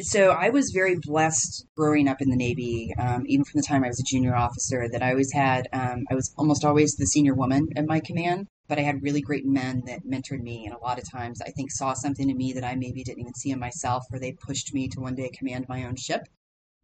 so 0.00 0.31
I 0.31 0.50
was 0.50 0.70
very 0.70 0.96
blessed 1.00 1.67
growing 1.76 2.08
up 2.08 2.20
in 2.20 2.29
the 2.29 2.37
Navy, 2.37 2.94
um, 2.99 3.25
even 3.26 3.44
from 3.44 3.58
the 3.58 3.67
time 3.67 3.85
I 3.85 3.88
was 3.88 4.00
a 4.00 4.05
junior 4.05 4.35
officer, 4.35 4.88
that 4.90 5.02
I 5.02 5.11
always 5.11 5.32
had, 5.32 5.67
um, 5.73 6.05
I 6.11 6.14
was 6.14 6.32
almost 6.37 6.64
always 6.64 6.94
the 6.94 7.06
senior 7.06 7.35
woman 7.35 7.69
at 7.75 7.87
my 7.87 8.00
command, 8.00 8.49
but 8.69 8.79
I 8.79 8.82
had 8.82 9.02
really 9.02 9.23
great 9.23 9.46
men 9.46 9.82
that 9.87 10.06
mentored 10.06 10.43
me. 10.43 10.67
And 10.67 10.75
a 10.75 10.79
lot 10.79 10.99
of 10.99 11.11
times 11.11 11.40
I 11.40 11.50
think 11.50 11.70
saw 11.70 11.94
something 11.94 12.29
in 12.29 12.37
me 12.37 12.52
that 12.52 12.64
I 12.64 12.75
maybe 12.75 13.02
didn't 13.02 13.20
even 13.20 13.35
see 13.35 13.50
in 13.50 13.58
myself, 13.58 14.05
where 14.11 14.20
they 14.20 14.32
pushed 14.32 14.75
me 14.75 14.88
to 14.88 15.00
one 15.00 15.14
day 15.14 15.31
command 15.31 15.67
my 15.69 15.85
own 15.85 15.96
ship. 15.96 16.29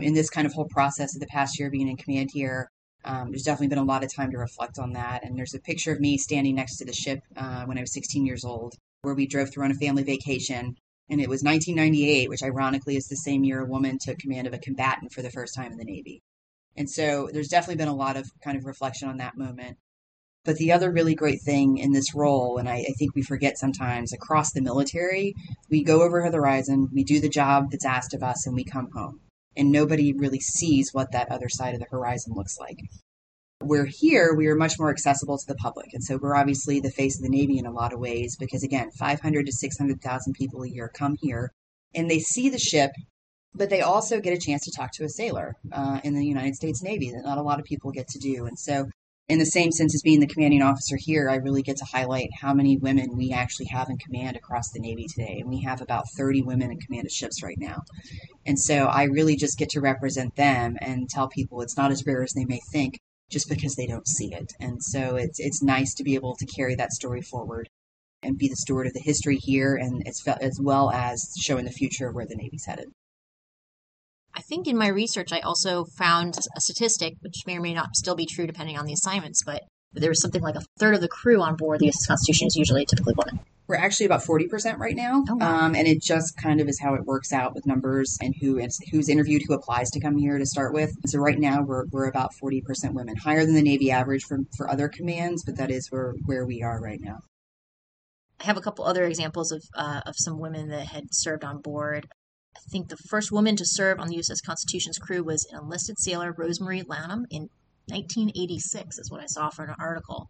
In 0.00 0.14
this 0.14 0.30
kind 0.30 0.46
of 0.46 0.54
whole 0.54 0.68
process 0.68 1.14
of 1.14 1.20
the 1.20 1.26
past 1.26 1.58
year 1.58 1.70
being 1.70 1.88
in 1.88 1.96
command 1.96 2.30
here, 2.32 2.68
um, 3.04 3.30
there's 3.30 3.42
definitely 3.42 3.68
been 3.68 3.78
a 3.78 3.84
lot 3.84 4.02
of 4.02 4.12
time 4.12 4.30
to 4.30 4.38
reflect 4.38 4.78
on 4.78 4.92
that. 4.94 5.24
And 5.24 5.36
there's 5.36 5.54
a 5.54 5.60
picture 5.60 5.92
of 5.92 6.00
me 6.00 6.16
standing 6.16 6.54
next 6.54 6.78
to 6.78 6.86
the 6.86 6.92
ship 6.94 7.20
uh, 7.36 7.64
when 7.66 7.76
I 7.76 7.82
was 7.82 7.92
16 7.92 8.24
years 8.24 8.44
old, 8.44 8.74
where 9.02 9.14
we 9.14 9.26
drove 9.26 9.50
through 9.50 9.64
on 9.64 9.70
a 9.70 9.74
family 9.74 10.02
vacation 10.02 10.74
and 11.10 11.20
it 11.20 11.28
was 11.28 11.42
1998, 11.42 12.28
which 12.28 12.42
ironically 12.42 12.96
is 12.96 13.06
the 13.06 13.16
same 13.16 13.44
year 13.44 13.60
a 13.60 13.66
woman 13.66 13.98
took 13.98 14.18
command 14.18 14.46
of 14.46 14.54
a 14.54 14.58
combatant 14.58 15.12
for 15.12 15.22
the 15.22 15.30
first 15.30 15.54
time 15.54 15.72
in 15.72 15.78
the 15.78 15.84
Navy. 15.84 16.22
And 16.76 16.88
so 16.90 17.28
there's 17.32 17.48
definitely 17.48 17.76
been 17.76 17.88
a 17.88 17.94
lot 17.94 18.16
of 18.16 18.30
kind 18.42 18.56
of 18.56 18.64
reflection 18.64 19.08
on 19.08 19.18
that 19.18 19.36
moment. 19.36 19.76
But 20.44 20.56
the 20.56 20.72
other 20.72 20.90
really 20.90 21.14
great 21.14 21.40
thing 21.42 21.78
in 21.78 21.92
this 21.92 22.14
role, 22.14 22.58
and 22.58 22.68
I, 22.68 22.76
I, 22.76 22.92
think 22.98 23.14
we 23.14 23.22
forget 23.22 23.56
sometimes 23.56 24.12
across 24.12 24.52
the 24.52 24.60
military, 24.60 25.34
we 25.70 25.82
go 25.82 26.02
over 26.02 26.28
the 26.30 26.36
horizon, 26.36 26.88
we 26.92 27.02
do 27.02 27.18
the 27.18 27.30
job 27.30 27.70
that's 27.70 27.86
asked 27.86 28.12
of 28.12 28.22
us, 28.22 28.46
and 28.46 28.54
we 28.54 28.64
come 28.64 28.90
home. 28.94 29.20
And 29.56 29.72
nobody 29.72 30.12
really 30.12 30.40
sees 30.40 30.90
what 30.92 31.12
that 31.12 31.30
other 31.30 31.48
side 31.48 31.72
of 31.72 31.80
the 31.80 31.86
horizon 31.90 32.34
looks 32.34 32.58
like. 32.58 32.78
We're 33.64 33.88
here, 33.88 34.34
we 34.36 34.46
are 34.48 34.56
much 34.56 34.78
more 34.78 34.90
accessible 34.90 35.38
to 35.38 35.46
the 35.46 35.54
public. 35.54 35.94
And 35.94 36.04
so 36.04 36.18
we're 36.20 36.36
obviously 36.36 36.80
the 36.80 36.90
face 36.90 37.18
of 37.18 37.22
the 37.22 37.30
Navy 37.30 37.58
in 37.58 37.64
a 37.64 37.72
lot 37.72 37.94
of 37.94 37.98
ways 37.98 38.36
because, 38.38 38.62
again, 38.62 38.90
500 38.98 39.46
to 39.46 39.52
600,000 39.52 40.34
people 40.34 40.62
a 40.62 40.68
year 40.68 40.90
come 40.94 41.16
here 41.20 41.50
and 41.94 42.10
they 42.10 42.18
see 42.18 42.50
the 42.50 42.58
ship, 42.58 42.90
but 43.54 43.70
they 43.70 43.80
also 43.80 44.20
get 44.20 44.34
a 44.34 44.38
chance 44.38 44.64
to 44.64 44.72
talk 44.76 44.90
to 44.94 45.04
a 45.04 45.08
sailor 45.08 45.54
uh, 45.72 46.00
in 46.04 46.14
the 46.14 46.26
United 46.26 46.54
States 46.56 46.82
Navy 46.82 47.10
that 47.10 47.24
not 47.24 47.38
a 47.38 47.42
lot 47.42 47.58
of 47.58 47.64
people 47.64 47.90
get 47.90 48.08
to 48.08 48.18
do. 48.18 48.44
And 48.44 48.58
so, 48.58 48.86
in 49.26 49.38
the 49.38 49.46
same 49.46 49.72
sense 49.72 49.94
as 49.94 50.02
being 50.02 50.20
the 50.20 50.26
commanding 50.26 50.60
officer 50.60 50.96
here, 50.98 51.30
I 51.30 51.36
really 51.36 51.62
get 51.62 51.78
to 51.78 51.86
highlight 51.86 52.28
how 52.42 52.52
many 52.52 52.76
women 52.76 53.16
we 53.16 53.32
actually 53.32 53.68
have 53.70 53.88
in 53.88 53.96
command 53.96 54.36
across 54.36 54.68
the 54.70 54.80
Navy 54.80 55.06
today. 55.08 55.38
And 55.40 55.48
we 55.48 55.62
have 55.62 55.80
about 55.80 56.04
30 56.18 56.42
women 56.42 56.70
in 56.70 56.78
command 56.78 57.06
of 57.06 57.10
ships 57.10 57.42
right 57.42 57.56
now. 57.58 57.78
And 58.44 58.58
so 58.58 58.84
I 58.84 59.04
really 59.04 59.36
just 59.36 59.56
get 59.56 59.70
to 59.70 59.80
represent 59.80 60.36
them 60.36 60.76
and 60.82 61.08
tell 61.08 61.28
people 61.28 61.62
it's 61.62 61.78
not 61.78 61.90
as 61.90 62.04
rare 62.04 62.22
as 62.22 62.34
they 62.34 62.44
may 62.44 62.60
think 62.70 62.98
just 63.34 63.48
because 63.50 63.74
they 63.74 63.86
don't 63.86 64.08
see 64.08 64.32
it. 64.32 64.52
And 64.60 64.82
so 64.82 65.16
it's 65.16 65.38
it's 65.38 65.62
nice 65.62 65.92
to 65.94 66.04
be 66.04 66.14
able 66.14 66.36
to 66.36 66.46
carry 66.46 66.74
that 66.76 66.92
story 66.92 67.20
forward 67.20 67.68
and 68.22 68.38
be 68.38 68.48
the 68.48 68.56
steward 68.56 68.86
of 68.86 68.94
the 68.94 69.02
history 69.04 69.36
here, 69.36 69.74
and 69.74 70.02
as, 70.06 70.22
as 70.40 70.58
well 70.62 70.90
as 70.90 71.34
showing 71.38 71.66
the 71.66 71.70
future 71.70 72.08
of 72.08 72.14
where 72.14 72.24
the 72.24 72.36
Navy's 72.36 72.64
headed. 72.64 72.86
I 74.32 74.40
think 74.40 74.66
in 74.66 74.78
my 74.78 74.88
research, 74.88 75.32
I 75.32 75.40
also 75.40 75.84
found 75.98 76.38
a 76.56 76.60
statistic, 76.60 77.14
which 77.20 77.42
may 77.46 77.58
or 77.58 77.60
may 77.60 77.74
not 77.74 77.94
still 77.94 78.16
be 78.16 78.24
true 78.24 78.46
depending 78.46 78.78
on 78.78 78.86
the 78.86 78.94
assignments, 78.94 79.42
but 79.44 79.62
there 79.92 80.08
was 80.10 80.22
something 80.22 80.42
like 80.42 80.56
a 80.56 80.64
third 80.78 80.94
of 80.94 81.02
the 81.02 81.08
crew 81.08 81.42
on 81.42 81.56
board 81.56 81.80
the 81.80 81.92
Constitution 82.06 82.46
is 82.46 82.56
usually 82.56 82.86
typically 82.86 83.14
women. 83.16 83.40
We're 83.66 83.76
actually 83.76 84.06
about 84.06 84.22
40% 84.22 84.78
right 84.78 84.94
now. 84.94 85.24
Oh, 85.28 85.36
wow. 85.36 85.64
um, 85.66 85.74
and 85.74 85.88
it 85.88 86.02
just 86.02 86.36
kind 86.36 86.60
of 86.60 86.68
is 86.68 86.78
how 86.80 86.94
it 86.94 87.04
works 87.04 87.32
out 87.32 87.54
with 87.54 87.66
numbers 87.66 88.18
and 88.20 88.34
who 88.40 88.58
is, 88.58 88.78
who's 88.90 89.08
interviewed, 89.08 89.42
who 89.46 89.54
applies 89.54 89.90
to 89.92 90.00
come 90.00 90.18
here 90.18 90.38
to 90.38 90.44
start 90.44 90.74
with. 90.74 90.90
So 91.06 91.18
right 91.18 91.38
now 91.38 91.62
we're, 91.62 91.84
we're 91.90 92.08
about 92.08 92.32
40% 92.42 92.60
women, 92.92 93.16
higher 93.16 93.44
than 93.46 93.54
the 93.54 93.62
Navy 93.62 93.90
average 93.90 94.24
for, 94.24 94.40
for 94.56 94.70
other 94.70 94.88
commands, 94.88 95.44
but 95.44 95.56
that 95.56 95.70
is 95.70 95.88
where, 95.90 96.14
where 96.26 96.44
we 96.44 96.62
are 96.62 96.78
right 96.80 97.00
now. 97.00 97.20
I 98.40 98.44
have 98.44 98.56
a 98.56 98.60
couple 98.60 98.84
other 98.84 99.04
examples 99.04 99.52
of 99.52 99.62
uh, 99.74 100.00
of 100.06 100.14
some 100.18 100.38
women 100.38 100.68
that 100.68 100.88
had 100.88 101.04
served 101.12 101.44
on 101.44 101.60
board. 101.62 102.08
I 102.56 102.60
think 102.70 102.88
the 102.88 102.96
first 103.08 103.32
woman 103.32 103.56
to 103.56 103.64
serve 103.64 103.98
on 103.98 104.08
the 104.08 104.16
USS 104.16 104.44
Constitution's 104.44 104.98
crew 104.98 105.22
was 105.22 105.46
enlisted 105.52 105.98
sailor 105.98 106.34
Rosemary 106.36 106.82
Lanham 106.82 107.26
in 107.30 107.48
1986, 107.86 108.98
is 108.98 109.10
what 109.10 109.22
I 109.22 109.26
saw 109.26 109.50
for 109.50 109.64
an 109.64 109.74
article. 109.78 110.28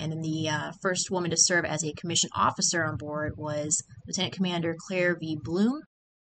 And 0.00 0.10
then 0.10 0.22
the 0.22 0.48
uh, 0.48 0.72
first 0.80 1.10
woman 1.10 1.30
to 1.30 1.36
serve 1.36 1.66
as 1.66 1.84
a 1.84 1.92
commissioned 1.92 2.32
officer 2.34 2.82
on 2.82 2.96
board 2.96 3.34
was 3.36 3.82
Lieutenant 4.06 4.32
Commander 4.32 4.74
Claire 4.88 5.14
V. 5.14 5.36
Bloom, 5.44 5.82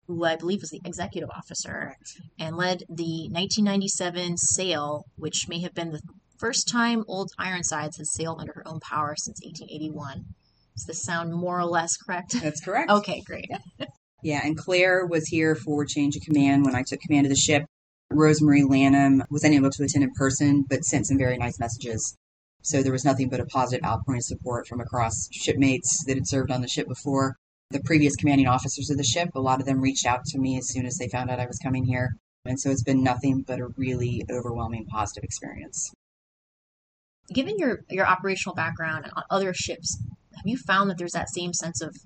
who 0.07 0.25
I 0.25 0.37
believe 0.37 0.61
was 0.61 0.71
the 0.71 0.81
executive 0.85 1.31
officer, 1.35 1.97
and 2.39 2.57
led 2.57 2.81
the 2.91 3.31
1997 3.33 4.37
sail, 4.37 5.05
which 5.17 5.47
may 5.49 5.63
have 5.63 5.73
been 5.73 5.91
the 5.91 6.03
first 6.39 6.69
time 6.69 7.03
Old 7.09 7.31
Ironsides 7.39 7.97
had 7.97 8.07
sailed 8.07 8.41
under 8.41 8.53
her 8.57 8.69
own 8.69 8.79
power 8.81 9.15
since 9.17 9.41
1881. 9.43 10.27
Does 10.77 10.85
this 10.87 11.03
sound 11.03 11.33
more 11.33 11.59
or 11.59 11.65
less 11.65 11.97
correct? 11.97 12.37
That's 12.43 12.61
correct. 12.61 12.91
okay, 12.99 13.23
great. 13.27 13.49
Yeah, 14.23 14.41
and 14.45 14.57
Claire 14.57 15.07
was 15.07 15.29
here 15.29 15.55
for 15.55 15.87
change 15.87 16.15
of 16.17 16.23
command 16.23 16.67
when 16.67 16.75
I 16.75 16.85
took 16.87 17.01
command 17.01 17.27
of 17.27 17.31
the 17.31 17.37
ship. 17.37 17.65
Rosemary 18.11 18.65
Lanham 18.65 19.23
was 19.31 19.45
unable 19.45 19.71
to 19.71 19.83
attend 19.83 20.05
in 20.05 20.11
person, 20.15 20.65
but 20.69 20.85
sent 20.85 21.07
some 21.07 21.17
very 21.17 21.39
nice 21.39 21.59
messages. 21.59 22.19
So 22.63 22.83
there 22.83 22.93
was 22.93 23.05
nothing 23.05 23.29
but 23.29 23.41
a 23.41 23.47
positive 23.47 23.85
outpouring 23.85 24.19
of 24.19 24.25
support 24.25 24.69
from 24.69 24.81
across 24.81 25.29
shipmates 25.33 26.05
that 26.07 26.17
had 26.17 26.29
served 26.29 26.51
on 26.51 26.63
the 26.63 26.69
ship 26.69 26.87
before. 26.87 27.37
The 27.71 27.83
previous 27.85 28.15
commanding 28.17 28.47
officers 28.47 28.89
of 28.91 28.99
the 28.99 29.05
ship, 29.05 29.31
a 29.35 29.41
lot 29.41 29.61
of 29.61 29.67
them 29.67 29.81
reached 29.81 30.07
out 30.07 30.25
to 30.27 30.39
me 30.39 30.59
as 30.59 30.69
soon 30.69 30.87
as 30.87 30.97
they 30.97 31.09
found 31.09 31.31
out 31.31 31.41
I 31.41 31.47
was 31.47 31.59
coming 31.59 31.85
here. 31.85 32.11
And 32.45 32.61
so 32.61 32.71
it's 32.71 32.83
been 32.83 33.03
nothing 33.03 33.45
but 33.47 33.61
a 33.61 33.69
really 33.77 34.25
overwhelming 34.31 34.87
positive 34.87 35.25
experience. 35.25 35.93
Given 37.33 37.57
your, 37.59 37.81
your 37.89 38.07
operational 38.07 38.55
background 38.55 39.11
on 39.17 39.23
other 39.31 39.55
ships, 39.55 40.01
have 40.37 40.47
you 40.47 40.57
found 40.57 40.91
that 40.91 40.99
there's 40.99 41.13
that 41.13 41.31
same 41.31 41.53
sense 41.53 41.81
of, 41.81 41.97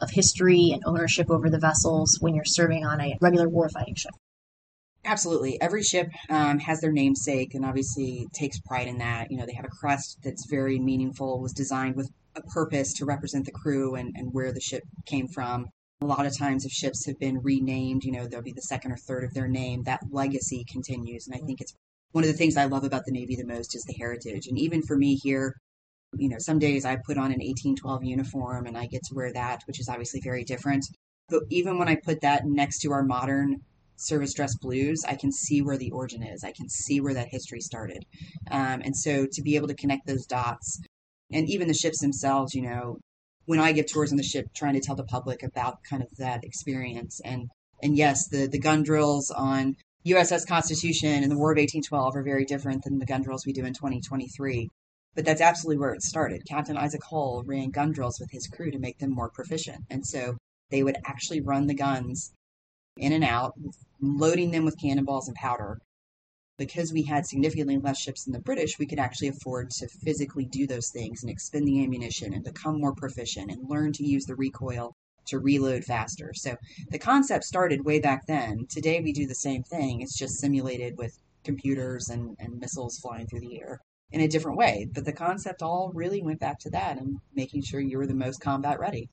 of 0.00 0.10
history 0.10 0.70
and 0.72 0.82
ownership 0.86 1.30
over 1.30 1.50
the 1.50 1.58
vessels 1.58 2.18
when 2.20 2.34
you're 2.34 2.44
serving 2.44 2.84
on 2.84 3.00
a 3.00 3.16
regular 3.20 3.48
warfighting 3.48 3.96
ship? 3.96 4.12
Absolutely. 5.04 5.60
Every 5.60 5.82
ship 5.82 6.08
um, 6.28 6.58
has 6.58 6.80
their 6.80 6.92
namesake 6.92 7.54
and 7.54 7.64
obviously 7.64 8.26
takes 8.34 8.60
pride 8.60 8.86
in 8.86 8.98
that. 8.98 9.30
You 9.30 9.38
know, 9.38 9.46
they 9.46 9.54
have 9.54 9.64
a 9.64 9.68
crest 9.80 10.18
that's 10.22 10.46
very 10.48 10.78
meaningful, 10.78 11.40
was 11.40 11.52
designed 11.52 11.96
with 11.96 12.10
a 12.36 12.42
purpose 12.42 12.92
to 12.94 13.06
represent 13.06 13.46
the 13.46 13.52
crew 13.52 13.94
and, 13.94 14.14
and 14.16 14.32
where 14.32 14.52
the 14.52 14.60
ship 14.60 14.82
came 15.06 15.26
from. 15.26 15.68
A 16.02 16.06
lot 16.06 16.26
of 16.26 16.36
times, 16.36 16.64
if 16.64 16.72
ships 16.72 17.06
have 17.06 17.18
been 17.18 17.40
renamed, 17.42 18.04
you 18.04 18.12
know, 18.12 18.26
there'll 18.26 18.44
be 18.44 18.52
the 18.52 18.62
second 18.62 18.92
or 18.92 18.96
third 18.96 19.24
of 19.24 19.34
their 19.34 19.48
name. 19.48 19.82
That 19.84 20.00
legacy 20.10 20.64
continues. 20.70 21.26
And 21.26 21.34
I 21.34 21.44
think 21.44 21.60
it's 21.60 21.74
one 22.12 22.24
of 22.24 22.28
the 22.28 22.36
things 22.36 22.56
I 22.56 22.64
love 22.64 22.84
about 22.84 23.04
the 23.04 23.12
Navy 23.12 23.36
the 23.36 23.44
most 23.44 23.74
is 23.74 23.84
the 23.84 23.94
heritage. 23.94 24.46
And 24.46 24.58
even 24.58 24.82
for 24.82 24.96
me 24.96 25.16
here, 25.16 25.54
you 26.16 26.28
know, 26.28 26.38
some 26.38 26.58
days 26.58 26.84
I 26.84 26.96
put 26.96 27.18
on 27.18 27.32
an 27.32 27.40
1812 27.40 28.04
uniform 28.04 28.66
and 28.66 28.76
I 28.76 28.86
get 28.86 29.02
to 29.04 29.14
wear 29.14 29.32
that, 29.32 29.62
which 29.66 29.80
is 29.80 29.88
obviously 29.88 30.20
very 30.20 30.44
different. 30.44 30.84
But 31.28 31.44
even 31.50 31.78
when 31.78 31.88
I 31.88 31.96
put 31.96 32.22
that 32.22 32.46
next 32.46 32.80
to 32.80 32.92
our 32.92 33.04
modern 33.04 33.60
service 34.00 34.34
dress 34.34 34.56
blues, 34.56 35.04
I 35.06 35.14
can 35.14 35.30
see 35.30 35.62
where 35.62 35.76
the 35.76 35.90
origin 35.90 36.22
is. 36.22 36.42
I 36.42 36.52
can 36.52 36.68
see 36.68 37.00
where 37.00 37.14
that 37.14 37.28
history 37.28 37.60
started. 37.60 38.04
Um, 38.50 38.82
and 38.84 38.96
so 38.96 39.26
to 39.30 39.42
be 39.42 39.56
able 39.56 39.68
to 39.68 39.74
connect 39.74 40.06
those 40.06 40.26
dots, 40.26 40.80
and 41.32 41.48
even 41.48 41.68
the 41.68 41.74
ships 41.74 42.00
themselves, 42.00 42.54
you 42.54 42.62
know, 42.62 42.98
when 43.46 43.60
I 43.60 43.72
give 43.72 43.86
tours 43.86 44.10
on 44.10 44.16
the 44.16 44.22
ship, 44.22 44.46
trying 44.54 44.74
to 44.74 44.80
tell 44.80 44.96
the 44.96 45.04
public 45.04 45.42
about 45.42 45.78
kind 45.88 46.02
of 46.02 46.08
that 46.18 46.44
experience. 46.44 47.20
And 47.24 47.48
and 47.82 47.96
yes, 47.96 48.28
the 48.28 48.46
the 48.46 48.58
gun 48.58 48.82
drills 48.82 49.30
on 49.30 49.76
USS 50.06 50.46
Constitution 50.46 51.22
and 51.22 51.30
the 51.30 51.36
War 51.36 51.52
of 51.52 51.58
1812 51.58 52.16
are 52.16 52.22
very 52.22 52.44
different 52.44 52.84
than 52.84 52.98
the 52.98 53.06
gun 53.06 53.22
drills 53.22 53.44
we 53.46 53.52
do 53.52 53.64
in 53.64 53.74
2023. 53.74 54.68
But 55.14 55.24
that's 55.24 55.40
absolutely 55.40 55.78
where 55.78 55.92
it 55.92 56.02
started. 56.02 56.46
Captain 56.48 56.76
Isaac 56.76 57.02
Hull 57.10 57.42
ran 57.44 57.70
gun 57.70 57.92
drills 57.92 58.18
with 58.20 58.30
his 58.30 58.46
crew 58.46 58.70
to 58.70 58.78
make 58.78 58.98
them 58.98 59.10
more 59.12 59.30
proficient. 59.30 59.84
And 59.90 60.06
so 60.06 60.36
they 60.70 60.82
would 60.82 60.96
actually 61.04 61.40
run 61.40 61.66
the 61.66 61.74
guns 61.74 62.32
in 62.96 63.12
and 63.12 63.24
out, 63.24 63.54
loading 64.00 64.50
them 64.50 64.64
with 64.64 64.80
cannonballs 64.80 65.28
and 65.28 65.36
powder. 65.36 65.80
Because 66.58 66.92
we 66.92 67.02
had 67.02 67.24
significantly 67.24 67.78
less 67.78 67.98
ships 67.98 68.24
than 68.24 68.32
the 68.32 68.40
British, 68.40 68.78
we 68.78 68.86
could 68.86 68.98
actually 68.98 69.28
afford 69.28 69.70
to 69.70 69.88
physically 69.88 70.44
do 70.44 70.66
those 70.66 70.90
things 70.90 71.22
and 71.22 71.30
expend 71.30 71.66
the 71.66 71.82
ammunition 71.82 72.34
and 72.34 72.44
become 72.44 72.80
more 72.80 72.94
proficient 72.94 73.50
and 73.50 73.70
learn 73.70 73.92
to 73.94 74.04
use 74.04 74.26
the 74.26 74.34
recoil 74.34 74.94
to 75.26 75.38
reload 75.38 75.84
faster. 75.84 76.32
So 76.34 76.56
the 76.90 76.98
concept 76.98 77.44
started 77.44 77.84
way 77.84 78.00
back 78.00 78.26
then. 78.26 78.66
Today 78.68 79.00
we 79.00 79.12
do 79.12 79.26
the 79.26 79.34
same 79.34 79.62
thing, 79.62 80.02
it's 80.02 80.18
just 80.18 80.38
simulated 80.38 80.98
with 80.98 81.18
computers 81.44 82.10
and, 82.10 82.36
and 82.38 82.58
missiles 82.58 82.98
flying 82.98 83.26
through 83.26 83.40
the 83.40 83.60
air 83.60 83.80
in 84.12 84.20
a 84.20 84.28
different 84.28 84.58
way. 84.58 84.88
But 84.92 85.04
the 85.04 85.12
concept 85.12 85.62
all 85.62 85.92
really 85.94 86.20
went 86.20 86.40
back 86.40 86.58
to 86.60 86.70
that 86.70 86.98
and 86.98 87.20
making 87.34 87.62
sure 87.62 87.80
you 87.80 87.96
were 87.96 88.06
the 88.06 88.14
most 88.14 88.40
combat 88.40 88.78
ready 88.78 89.08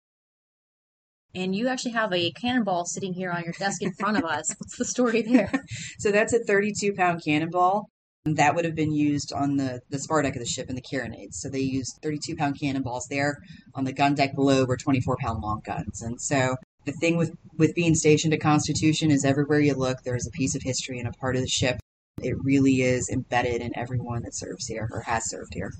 and 1.38 1.56
you 1.56 1.68
actually 1.68 1.92
have 1.92 2.12
a 2.12 2.32
cannonball 2.32 2.86
sitting 2.86 3.14
here 3.14 3.30
on 3.32 3.44
your 3.44 3.54
desk 3.54 3.84
in 3.84 3.94
front 3.94 4.18
of 4.18 4.26
us. 4.26 4.50
What's 4.58 4.76
the 4.76 4.86
story 4.86 5.22
there? 5.22 5.52
so 6.00 6.12
that's 6.12 6.34
a 6.34 6.40
32 6.40 6.94
pound 6.94 7.22
cannonball. 7.24 7.90
That 8.26 8.56
would 8.56 8.66
have 8.66 8.76
been 8.76 8.92
used 8.92 9.32
on 9.32 9.56
the, 9.56 9.82
the 9.90 10.00
spar 10.00 10.24
deck 10.24 10.36
of 10.36 10.40
the 10.40 10.48
ship 10.48 10.68
in 10.68 10.76
the 10.76 10.82
carronades. 10.82 11.36
So 11.40 11.50
they 11.50 11.60
used 11.60 12.00
32 12.02 12.36
pound 12.36 12.60
cannonballs 12.60 13.08
there. 13.10 13.38
On 13.76 13.84
the 13.84 13.94
gun 13.94 14.16
deck 14.16 14.36
below 14.36 14.66
were 14.66 14.78
24 14.78 15.18
pound 15.22 15.42
long 15.42 15.62
guns. 15.64 16.02
And 16.02 16.20
so 16.20 16.56
the 16.86 16.92
thing 16.94 17.18
with, 17.18 17.32
with 17.58 17.76
being 17.76 17.94
stationed 17.94 18.34
at 18.34 18.42
Constitution 18.42 19.12
is 19.12 19.24
everywhere 19.24 19.60
you 19.60 19.76
look, 19.76 20.00
there's 20.04 20.28
a 20.28 20.32
piece 20.32 20.56
of 20.56 20.64
history 20.64 20.98
and 21.00 21.08
a 21.08 21.12
part 21.20 21.36
of 21.36 21.44
the 21.44 21.48
ship. 21.48 21.80
It 22.22 22.36
really 22.44 22.82
is 22.82 23.10
embedded 23.10 23.62
in 23.62 23.78
everyone 23.78 24.24
that 24.24 24.36
serves 24.36 24.66
here 24.66 24.90
or 24.92 25.02
has 25.02 25.30
served 25.30 25.54
here. 25.54 25.72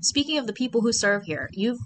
Speaking 0.00 0.38
of 0.38 0.46
the 0.48 0.52
people 0.52 0.80
who 0.80 0.92
serve 0.92 1.22
here, 1.22 1.48
you've 1.52 1.78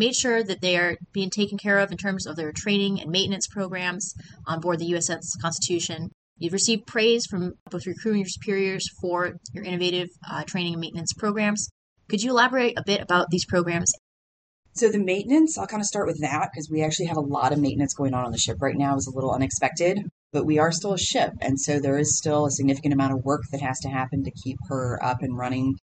made 0.00 0.16
sure 0.16 0.42
that 0.42 0.62
they 0.62 0.78
are 0.78 0.96
being 1.12 1.28
taken 1.28 1.58
care 1.58 1.78
of 1.78 1.92
in 1.92 1.98
terms 1.98 2.26
of 2.26 2.34
their 2.34 2.52
training 2.52 2.98
and 3.00 3.10
maintenance 3.10 3.46
programs 3.46 4.14
on 4.46 4.58
board 4.58 4.78
the 4.78 4.90
USS 4.92 5.38
Constitution. 5.42 6.10
You've 6.38 6.54
received 6.54 6.86
praise 6.86 7.26
from 7.26 7.52
both 7.70 7.84
your 7.84 7.94
crew 7.96 8.12
and 8.12 8.20
your 8.20 8.28
superiors 8.28 8.88
for 8.98 9.36
your 9.52 9.62
innovative 9.62 10.08
uh, 10.28 10.42
training 10.44 10.72
and 10.72 10.80
maintenance 10.80 11.12
programs. 11.12 11.68
Could 12.08 12.22
you 12.22 12.30
elaborate 12.30 12.78
a 12.78 12.82
bit 12.84 13.02
about 13.02 13.26
these 13.30 13.44
programs? 13.44 13.92
So 14.72 14.90
the 14.90 14.98
maintenance, 14.98 15.58
I'll 15.58 15.66
kind 15.66 15.82
of 15.82 15.86
start 15.86 16.06
with 16.06 16.20
that 16.22 16.48
because 16.50 16.70
we 16.70 16.82
actually 16.82 17.06
have 17.06 17.18
a 17.18 17.32
lot 17.36 17.52
of 17.52 17.58
maintenance 17.58 17.92
going 17.92 18.14
on 18.14 18.24
on 18.24 18.32
the 18.32 18.38
ship 18.38 18.56
right 18.62 18.76
now. 18.76 18.96
is 18.96 19.06
a 19.06 19.14
little 19.14 19.32
unexpected, 19.32 19.98
but 20.32 20.46
we 20.46 20.58
are 20.58 20.72
still 20.72 20.94
a 20.94 20.98
ship, 20.98 21.32
and 21.42 21.60
so 21.60 21.78
there 21.78 21.98
is 21.98 22.16
still 22.16 22.46
a 22.46 22.50
significant 22.50 22.94
amount 22.94 23.12
of 23.12 23.24
work 23.24 23.42
that 23.52 23.60
has 23.60 23.80
to 23.80 23.90
happen 23.90 24.24
to 24.24 24.30
keep 24.30 24.56
her 24.70 24.98
up 25.04 25.20
and 25.20 25.36
running 25.36 25.76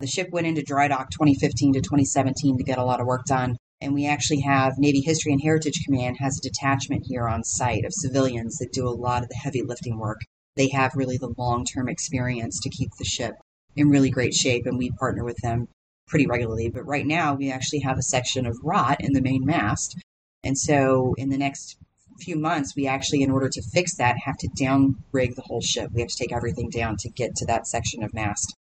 the 0.00 0.06
ship 0.06 0.30
went 0.32 0.46
into 0.46 0.62
dry 0.62 0.88
dock 0.88 1.10
2015 1.10 1.74
to 1.74 1.80
2017 1.80 2.56
to 2.56 2.64
get 2.64 2.78
a 2.78 2.84
lot 2.84 3.00
of 3.00 3.06
work 3.06 3.26
done. 3.26 3.56
And 3.82 3.94
we 3.94 4.06
actually 4.06 4.40
have 4.40 4.78
Navy 4.78 5.00
History 5.00 5.32
and 5.32 5.40
Heritage 5.42 5.84
Command 5.84 6.16
has 6.20 6.38
a 6.38 6.48
detachment 6.48 7.04
here 7.06 7.28
on 7.28 7.44
site 7.44 7.84
of 7.84 7.92
civilians 7.92 8.56
that 8.58 8.72
do 8.72 8.88
a 8.88 8.90
lot 8.90 9.22
of 9.22 9.28
the 9.28 9.36
heavy 9.36 9.62
lifting 9.62 9.98
work. 9.98 10.20
They 10.56 10.68
have 10.68 10.92
really 10.94 11.18
the 11.18 11.34
long 11.36 11.64
term 11.64 11.88
experience 11.88 12.60
to 12.60 12.70
keep 12.70 12.90
the 12.98 13.04
ship 13.04 13.34
in 13.76 13.88
really 13.88 14.10
great 14.10 14.34
shape, 14.34 14.66
and 14.66 14.76
we 14.76 14.90
partner 14.90 15.24
with 15.24 15.36
them 15.42 15.68
pretty 16.08 16.26
regularly. 16.26 16.68
But 16.68 16.86
right 16.86 17.06
now, 17.06 17.34
we 17.34 17.50
actually 17.50 17.80
have 17.80 17.98
a 17.98 18.02
section 18.02 18.46
of 18.46 18.58
rot 18.62 19.00
in 19.00 19.12
the 19.12 19.22
main 19.22 19.44
mast. 19.44 19.96
And 20.42 20.58
so, 20.58 21.14
in 21.18 21.28
the 21.28 21.38
next 21.38 21.76
few 22.20 22.36
months, 22.36 22.74
we 22.74 22.86
actually, 22.86 23.22
in 23.22 23.30
order 23.30 23.48
to 23.48 23.62
fix 23.72 23.96
that, 23.96 24.16
have 24.24 24.36
to 24.38 24.48
down 24.58 24.96
rig 25.12 25.36
the 25.36 25.42
whole 25.42 25.60
ship. 25.60 25.90
We 25.92 26.00
have 26.00 26.10
to 26.10 26.16
take 26.16 26.32
everything 26.32 26.70
down 26.70 26.96
to 26.98 27.10
get 27.10 27.34
to 27.36 27.46
that 27.46 27.66
section 27.66 28.02
of 28.02 28.12
mast. 28.14 28.54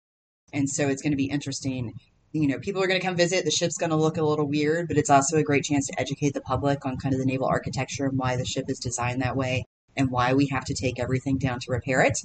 And 0.52 0.68
so 0.68 0.88
it's 0.88 1.02
going 1.02 1.12
to 1.12 1.16
be 1.16 1.30
interesting. 1.30 1.92
You 2.32 2.48
know, 2.48 2.58
people 2.58 2.82
are 2.82 2.86
going 2.86 3.00
to 3.00 3.06
come 3.06 3.16
visit. 3.16 3.44
The 3.44 3.50
ship's 3.50 3.78
going 3.78 3.90
to 3.90 3.96
look 3.96 4.16
a 4.16 4.22
little 4.22 4.48
weird, 4.48 4.88
but 4.88 4.98
it's 4.98 5.10
also 5.10 5.36
a 5.36 5.42
great 5.42 5.64
chance 5.64 5.86
to 5.86 6.00
educate 6.00 6.34
the 6.34 6.40
public 6.40 6.84
on 6.84 6.96
kind 6.98 7.14
of 7.14 7.20
the 7.20 7.26
naval 7.26 7.46
architecture 7.46 8.06
and 8.06 8.18
why 8.18 8.36
the 8.36 8.44
ship 8.44 8.66
is 8.68 8.78
designed 8.78 9.22
that 9.22 9.36
way 9.36 9.64
and 9.96 10.10
why 10.10 10.34
we 10.34 10.48
have 10.48 10.64
to 10.66 10.74
take 10.74 10.98
everything 10.98 11.38
down 11.38 11.58
to 11.60 11.72
repair 11.72 12.02
it. 12.02 12.18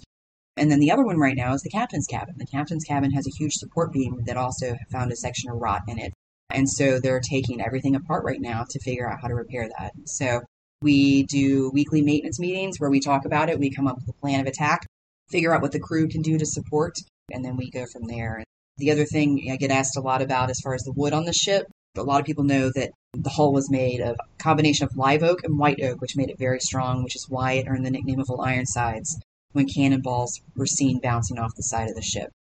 And 0.56 0.70
then 0.72 0.80
the 0.80 0.92
other 0.92 1.04
one 1.04 1.18
right 1.18 1.36
now 1.36 1.54
is 1.54 1.62
the 1.62 1.70
captain's 1.70 2.06
cabin. 2.06 2.36
The 2.38 2.46
captain's 2.46 2.84
cabin 2.84 3.12
has 3.12 3.26
a 3.26 3.38
huge 3.38 3.54
support 3.54 3.92
beam 3.92 4.22
that 4.26 4.38
also 4.38 4.76
found 4.92 5.12
a 5.12 5.16
section 5.16 5.50
of 5.50 5.58
rot 5.60 5.82
in 5.88 5.98
it. 5.98 6.14
And 6.50 6.70
so 6.70 7.00
they're 7.00 7.22
taking 7.22 7.62
everything 7.62 7.96
apart 7.96 8.24
right 8.24 8.40
now 8.40 8.66
to 8.70 8.80
figure 8.80 9.10
out 9.10 9.20
how 9.22 9.28
to 9.28 9.34
repair 9.34 9.68
that. 9.80 9.94
So 10.06 10.42
we 10.84 11.24
do 11.24 11.72
weekly 11.74 12.02
maintenance 12.02 12.40
meetings 12.40 12.80
where 12.80 12.92
we 12.92 13.00
talk 13.00 13.26
about 13.26 13.50
it. 13.50 13.58
We 13.58 13.72
come 13.72 13.88
up 13.88 13.96
with 13.96 14.16
a 14.16 14.20
plan 14.20 14.42
of 14.42 14.48
attack, 14.48 14.86
figure 15.30 15.56
out 15.56 15.62
what 15.62 15.72
the 15.72 15.80
crew 15.80 16.08
can 16.08 16.22
do 16.22 16.38
to 16.38 16.46
support, 16.46 16.94
and 17.32 17.44
then 17.44 17.58
we 17.58 17.70
go 17.70 17.86
from 17.86 18.04
there. 18.06 18.44
The 18.78 18.92
other 18.92 19.06
thing 19.06 19.48
I 19.52 19.56
get 19.56 19.72
asked 19.72 19.98
a 19.98 20.02
lot 20.02 20.22
about 20.22 20.50
as 20.50 20.60
far 20.60 20.74
as 20.74 20.84
the 20.84 20.94
wood 20.94 21.14
on 21.14 21.26
the 21.26 21.34
ship, 21.34 21.68
a 21.96 22.04
lot 22.04 22.20
of 22.20 22.26
people 22.26 22.44
know 22.44 22.72
that 22.76 22.92
the 23.14 23.30
hull 23.30 23.54
was 23.54 23.70
made 23.70 24.02
of 24.02 24.16
a 24.20 24.44
combination 24.44 24.86
of 24.86 24.98
live 24.98 25.22
oak 25.22 25.44
and 25.44 25.60
white 25.60 25.82
oak, 25.82 26.02
which 26.02 26.16
made 26.16 26.30
it 26.30 26.40
very 26.40 26.60
strong, 26.60 27.04
which 27.04 27.16
is 27.16 27.30
why 27.30 27.54
it 27.54 27.68
earned 27.68 27.86
the 27.86 27.92
nickname 27.92 28.20
of 28.20 28.30
Old 28.30 28.42
Ironsides 28.42 29.20
when 29.52 29.68
cannonballs 29.68 30.42
were 30.56 30.66
seen 30.66 31.00
bouncing 31.00 31.38
off 31.38 31.56
the 31.56 31.64
side 31.64 31.90
of 31.90 31.96
the 31.96 32.02
ship. 32.02 32.32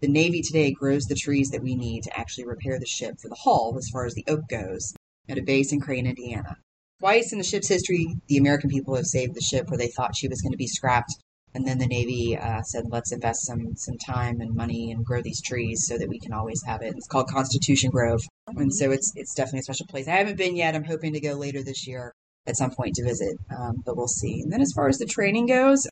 The 0.00 0.08
Navy 0.08 0.40
today 0.40 0.72
grows 0.72 1.04
the 1.04 1.14
trees 1.14 1.50
that 1.50 1.62
we 1.62 1.74
need 1.74 2.04
to 2.04 2.18
actually 2.18 2.46
repair 2.46 2.78
the 2.78 2.86
ship 2.86 3.20
for 3.20 3.28
the 3.28 3.38
hull 3.44 3.74
as 3.76 3.88
far 3.92 4.06
as 4.06 4.14
the 4.14 4.24
oak 4.26 4.48
goes 4.48 4.94
at 5.28 5.38
a 5.38 5.42
base 5.42 5.72
in 5.72 5.80
Crane, 5.80 6.06
Indiana. 6.06 6.56
Twice 7.00 7.32
in 7.32 7.38
the 7.38 7.44
ship's 7.44 7.68
history, 7.68 8.16
the 8.28 8.38
American 8.38 8.70
people 8.70 8.94
have 8.96 9.06
saved 9.06 9.34
the 9.34 9.42
ship 9.42 9.68
where 9.68 9.78
they 9.78 9.88
thought 9.88 10.16
she 10.16 10.28
was 10.28 10.40
going 10.40 10.52
to 10.52 10.58
be 10.58 10.66
scrapped 10.66 11.14
And 11.54 11.66
then 11.66 11.78
the 11.78 11.86
Navy 11.86 12.36
uh, 12.36 12.62
said, 12.62 12.84
let's 12.90 13.12
invest 13.12 13.46
some 13.46 13.76
some 13.76 13.96
time 13.98 14.40
and 14.40 14.54
money 14.54 14.90
and 14.90 15.04
grow 15.04 15.22
these 15.22 15.40
trees 15.40 15.86
so 15.86 15.96
that 15.96 16.08
we 16.08 16.18
can 16.18 16.32
always 16.32 16.60
have 16.66 16.82
it. 16.82 16.94
It's 16.96 17.06
called 17.06 17.28
Constitution 17.28 17.90
Grove, 17.90 18.22
and 18.48 18.74
so 18.74 18.90
it's 18.90 19.12
it's 19.14 19.34
definitely 19.34 19.60
a 19.60 19.62
special 19.62 19.86
place. 19.86 20.08
I 20.08 20.16
haven't 20.16 20.36
been 20.36 20.56
yet. 20.56 20.74
I'm 20.74 20.84
hoping 20.84 21.12
to 21.12 21.20
go 21.20 21.34
later 21.34 21.62
this 21.62 21.86
year 21.86 22.12
at 22.46 22.56
some 22.56 22.72
point 22.72 22.94
to 22.96 23.04
visit, 23.04 23.38
um, 23.56 23.82
but 23.86 23.96
we'll 23.96 24.08
see. 24.08 24.40
And 24.42 24.52
then 24.52 24.60
as 24.60 24.72
far 24.74 24.88
as 24.88 24.98
the 24.98 25.06
training 25.06 25.46
goes, 25.46 25.86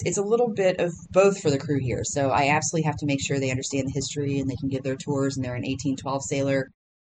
it's 0.00 0.18
a 0.18 0.22
little 0.22 0.52
bit 0.52 0.78
of 0.78 0.92
both 1.10 1.40
for 1.40 1.50
the 1.50 1.58
crew 1.58 1.78
here. 1.80 2.02
So 2.04 2.30
I 2.30 2.48
absolutely 2.48 2.86
have 2.86 2.96
to 2.98 3.06
make 3.06 3.24
sure 3.24 3.40
they 3.40 3.50
understand 3.50 3.88
the 3.88 3.92
history 3.92 4.38
and 4.38 4.50
they 4.50 4.56
can 4.56 4.68
give 4.68 4.82
their 4.82 4.96
tours 4.96 5.36
and 5.36 5.44
they're 5.44 5.54
an 5.54 5.62
1812 5.62 6.22
sailor. 6.24 6.68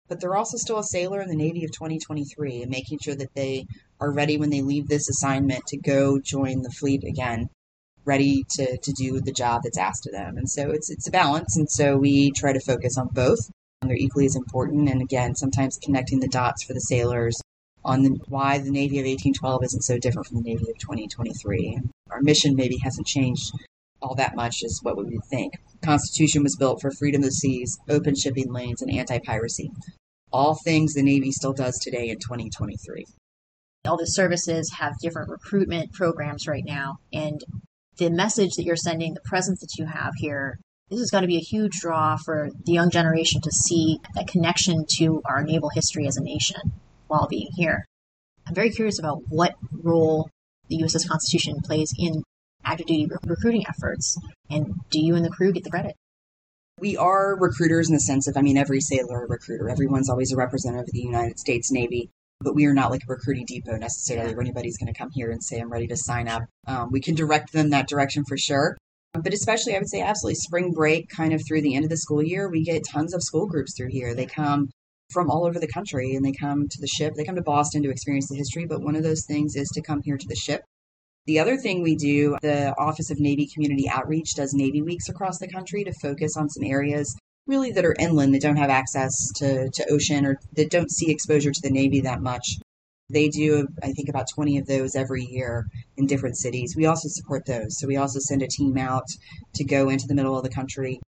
But 0.08 0.22
they're 0.22 0.36
also 0.36 0.58
still 0.58 0.78
a 0.78 0.84
sailor 0.84 1.20
in 1.22 1.30
the 1.30 1.36
Navy 1.36 1.66
of 1.66 1.72
2023 1.72 2.62
and 2.62 2.70
making 2.70 3.00
sure 3.04 3.16
that 3.16 3.34
they 3.34 3.66
are 4.00 4.14
ready 4.14 4.38
when 4.38 4.52
they 4.52 4.62
leave 4.62 4.88
this 4.88 5.10
assignment 5.10 5.66
to 5.68 5.78
go 5.78 6.20
join 6.20 6.62
the 6.62 6.70
fleet 6.70 7.04
again, 7.04 7.48
ready 8.06 8.46
to, 8.52 8.78
to 8.78 8.92
do 8.94 9.20
the 9.20 9.32
job 9.32 9.62
that's 9.64 9.78
asked 9.78 10.08
of 10.08 10.14
them. 10.14 10.38
And 10.38 10.50
so 10.50 10.72
it's 10.72 10.90
it's 10.90 11.08
a 11.08 11.12
balance. 11.12 11.58
And 11.58 11.70
so 11.70 11.98
we 11.98 12.32
try 12.32 12.54
to 12.54 12.60
focus 12.60 12.98
on 12.98 13.10
both. 13.12 13.40
And 13.82 13.90
they're 13.90 13.98
equally 13.98 14.26
as 14.26 14.36
important. 14.36 14.90
And 14.90 15.02
again, 15.02 15.36
sometimes 15.36 15.78
connecting 15.84 16.20
the 16.20 16.28
dots 16.28 16.64
for 16.64 16.74
the 16.74 16.80
sailors 16.80 17.40
on 17.84 18.04
the, 18.04 18.18
why 18.28 18.58
the 18.58 18.72
Navy 18.72 19.00
of 19.00 19.06
1812 19.06 19.64
isn't 19.64 19.84
so 19.84 20.00
different 20.00 20.28
from 20.28 20.38
the 20.38 20.50
Navy 20.50 20.66
of 20.70 20.78
2023. 20.80 21.80
Our 22.10 22.22
mission 22.22 22.56
maybe 22.56 22.78
hasn't 22.84 23.08
changed 23.08 23.52
all 24.02 24.16
that 24.16 24.36
much 24.36 24.64
as 24.64 24.80
what 24.82 24.98
we 24.98 25.04
would 25.04 25.26
think. 25.30 25.54
The 25.82 25.88
Constitution 25.88 26.44
was 26.44 26.56
built 26.56 26.82
for 26.82 26.92
freedom 26.92 27.22
of 27.22 27.26
the 27.26 27.32
seas, 27.32 27.78
open 27.90 28.16
shipping 28.16 28.52
lanes, 28.52 28.82
and 28.82 28.92
anti-piracy. 28.92 29.72
All 30.32 30.58
things 30.64 30.94
the 30.94 31.04
Navy 31.04 31.32
still 31.32 31.54
does 31.54 31.78
today 31.80 32.10
in 32.10 32.18
2023. 32.18 33.06
All 33.88 33.98
the 33.98 34.06
services 34.06 34.72
have 34.80 34.94
different 35.02 35.30
recruitment 35.30 35.94
programs 35.94 36.48
right 36.48 36.66
now, 36.66 36.98
and 37.14 37.40
the 37.98 38.10
message 38.10 38.56
that 38.56 38.64
you're 38.64 38.76
sending, 38.76 39.14
the 39.14 39.22
presence 39.22 39.60
that 39.62 39.78
you 39.78 39.86
have 39.86 40.14
here, 40.18 40.60
this 40.90 41.00
is 41.00 41.10
going 41.10 41.24
to 41.24 41.28
be 41.28 41.38
a 41.38 41.42
huge 41.42 41.80
draw 41.80 42.16
for 42.18 42.50
the 42.66 42.74
young 42.74 42.90
generation 42.90 43.42
to 43.42 43.52
see 43.52 44.00
that 44.14 44.28
connection 44.28 44.86
to 44.98 45.22
our 45.26 45.44
naval 45.44 45.70
history 45.70 46.08
as 46.08 46.18
a 46.18 46.24
nation 46.24 46.74
while 47.08 47.28
being 47.28 47.50
here. 47.56 47.86
I'm 48.48 48.54
very 48.54 48.70
curious 48.70 49.00
about 49.00 49.22
what 49.30 49.56
role 49.72 50.30
the 50.70 50.78
USS 50.82 51.08
Constitution 51.08 51.62
plays 51.64 51.94
in 51.98 52.24
active 52.64 52.88
duty 52.88 53.08
recruiting 53.26 53.66
efforts, 53.68 54.18
and 54.50 54.76
do 54.90 55.04
you 55.04 55.16
and 55.16 55.26
the 55.26 55.30
crew 55.30 55.52
get 55.52 55.64
the 55.64 55.70
credit? 55.70 55.96
We 56.80 56.98
are 56.98 57.38
recruiters 57.40 57.88
in 57.88 57.94
the 57.94 58.02
sense 58.02 58.28
of, 58.28 58.36
I 58.36 58.42
mean, 58.42 58.58
every 58.58 58.82
sailor 58.82 59.26
recruiter. 59.28 59.70
Everyone's 59.70 60.10
always 60.10 60.34
a 60.34 60.36
representative 60.36 60.90
of 60.90 60.94
the 60.94 61.00
United 61.00 61.40
States 61.40 61.72
Navy, 61.72 62.10
but 62.46 62.56
we 62.56 62.66
are 62.66 62.74
not 62.74 62.92
like 62.92 63.02
a 63.02 63.12
recruiting 63.12 63.46
depot 63.46 63.76
necessarily 63.76 64.34
where 64.34 64.44
anybody's 64.44 64.78
going 64.78 64.94
to 64.94 64.98
come 64.98 65.10
here 65.12 65.32
and 65.32 65.44
say, 65.44 65.60
I'm 65.60 65.72
ready 65.72 65.88
to 65.88 65.98
sign 65.98 66.30
up. 66.30 66.44
Um, 66.68 66.90
we 66.92 67.02
can 67.02 67.16
direct 67.16 67.52
them 67.52 67.72
that 67.72 67.90
direction 67.90 68.24
for 68.26 68.38
sure. 68.38 68.78
But 69.14 69.34
especially, 69.34 69.76
I 69.76 69.80
would 69.80 69.90
say, 69.90 70.02
absolutely 70.02 70.36
spring 70.36 70.72
break, 70.72 71.10
kind 71.10 71.34
of 71.34 71.42
through 71.46 71.62
the 71.62 71.76
end 71.76 71.86
of 71.86 71.90
the 71.90 71.98
school 71.98 72.22
year, 72.22 72.50
we 72.50 72.64
get 72.64 72.84
tons 72.88 73.14
of 73.14 73.24
school 73.24 73.48
groups 73.48 73.76
through 73.76 73.90
here. 73.90 74.14
They 74.14 74.26
come 74.26 74.70
from 75.12 75.30
all 75.30 75.46
over 75.46 75.60
the 75.60 75.68
country 75.68 76.16
and 76.16 76.24
they 76.24 76.32
come 76.32 76.68
to 76.70 76.82
the 76.82 76.88
ship. 76.88 77.14
They 77.16 77.24
come 77.24 77.36
to 77.36 77.42
Boston 77.42 77.84
to 77.84 77.90
experience 77.90 78.30
the 78.30 78.38
history, 78.38 78.66
but 78.66 78.82
one 78.82 78.96
of 78.96 79.04
those 79.04 79.26
things 79.28 79.56
is 79.56 79.70
to 79.70 79.82
come 79.82 80.02
here 80.04 80.18
to 80.18 80.28
the 80.28 80.36
ship. 80.36 80.62
The 81.26 81.40
other 81.40 81.58
thing 81.58 81.82
we 81.82 81.96
do, 81.96 82.38
the 82.42 82.76
Office 82.78 83.10
of 83.10 83.20
Navy 83.20 83.50
Community 83.52 83.90
Outreach 83.90 84.36
does 84.36 84.54
Navy 84.54 84.84
Weeks 84.84 85.10
across 85.10 85.40
the 85.40 85.48
country 85.48 85.84
to 85.84 85.94
focus 86.02 86.38
on 86.38 86.50
some 86.50 86.64
areas 86.64 87.16
really 87.48 87.72
that 87.72 87.86
are 87.86 87.96
inland 88.00 88.34
that 88.34 88.42
don't 88.42 88.58
have 88.58 88.70
access 88.70 89.32
to, 89.36 89.70
to 89.70 89.92
ocean 89.92 90.26
or 90.26 90.40
that 90.54 90.72
don't 90.72 90.92
see 90.92 91.12
exposure 91.12 91.52
to 91.52 91.62
the 91.62 91.70
Navy 91.70 92.02
that 92.02 92.22
much. 92.22 92.58
They 93.10 93.30
do, 93.30 93.68
I 93.84 93.92
think, 93.92 94.10
about 94.10 94.28
20 94.34 94.58
of 94.58 94.66
those 94.66 94.96
every 94.96 95.24
year 95.24 95.68
in 95.96 96.08
different 96.08 96.38
cities. 96.38 96.74
We 96.76 96.88
also 96.88 97.08
support 97.08 97.46
those. 97.46 97.78
So 97.80 97.88
we 97.88 97.98
also 97.98 98.20
send 98.20 98.42
a 98.42 98.48
team 98.48 98.78
out 98.78 99.06
to 99.56 99.64
go 99.64 99.90
into 99.90 100.08
the 100.08 100.16
middle 100.16 100.36
of 100.36 100.44
the 100.44 100.50
country 100.50 101.00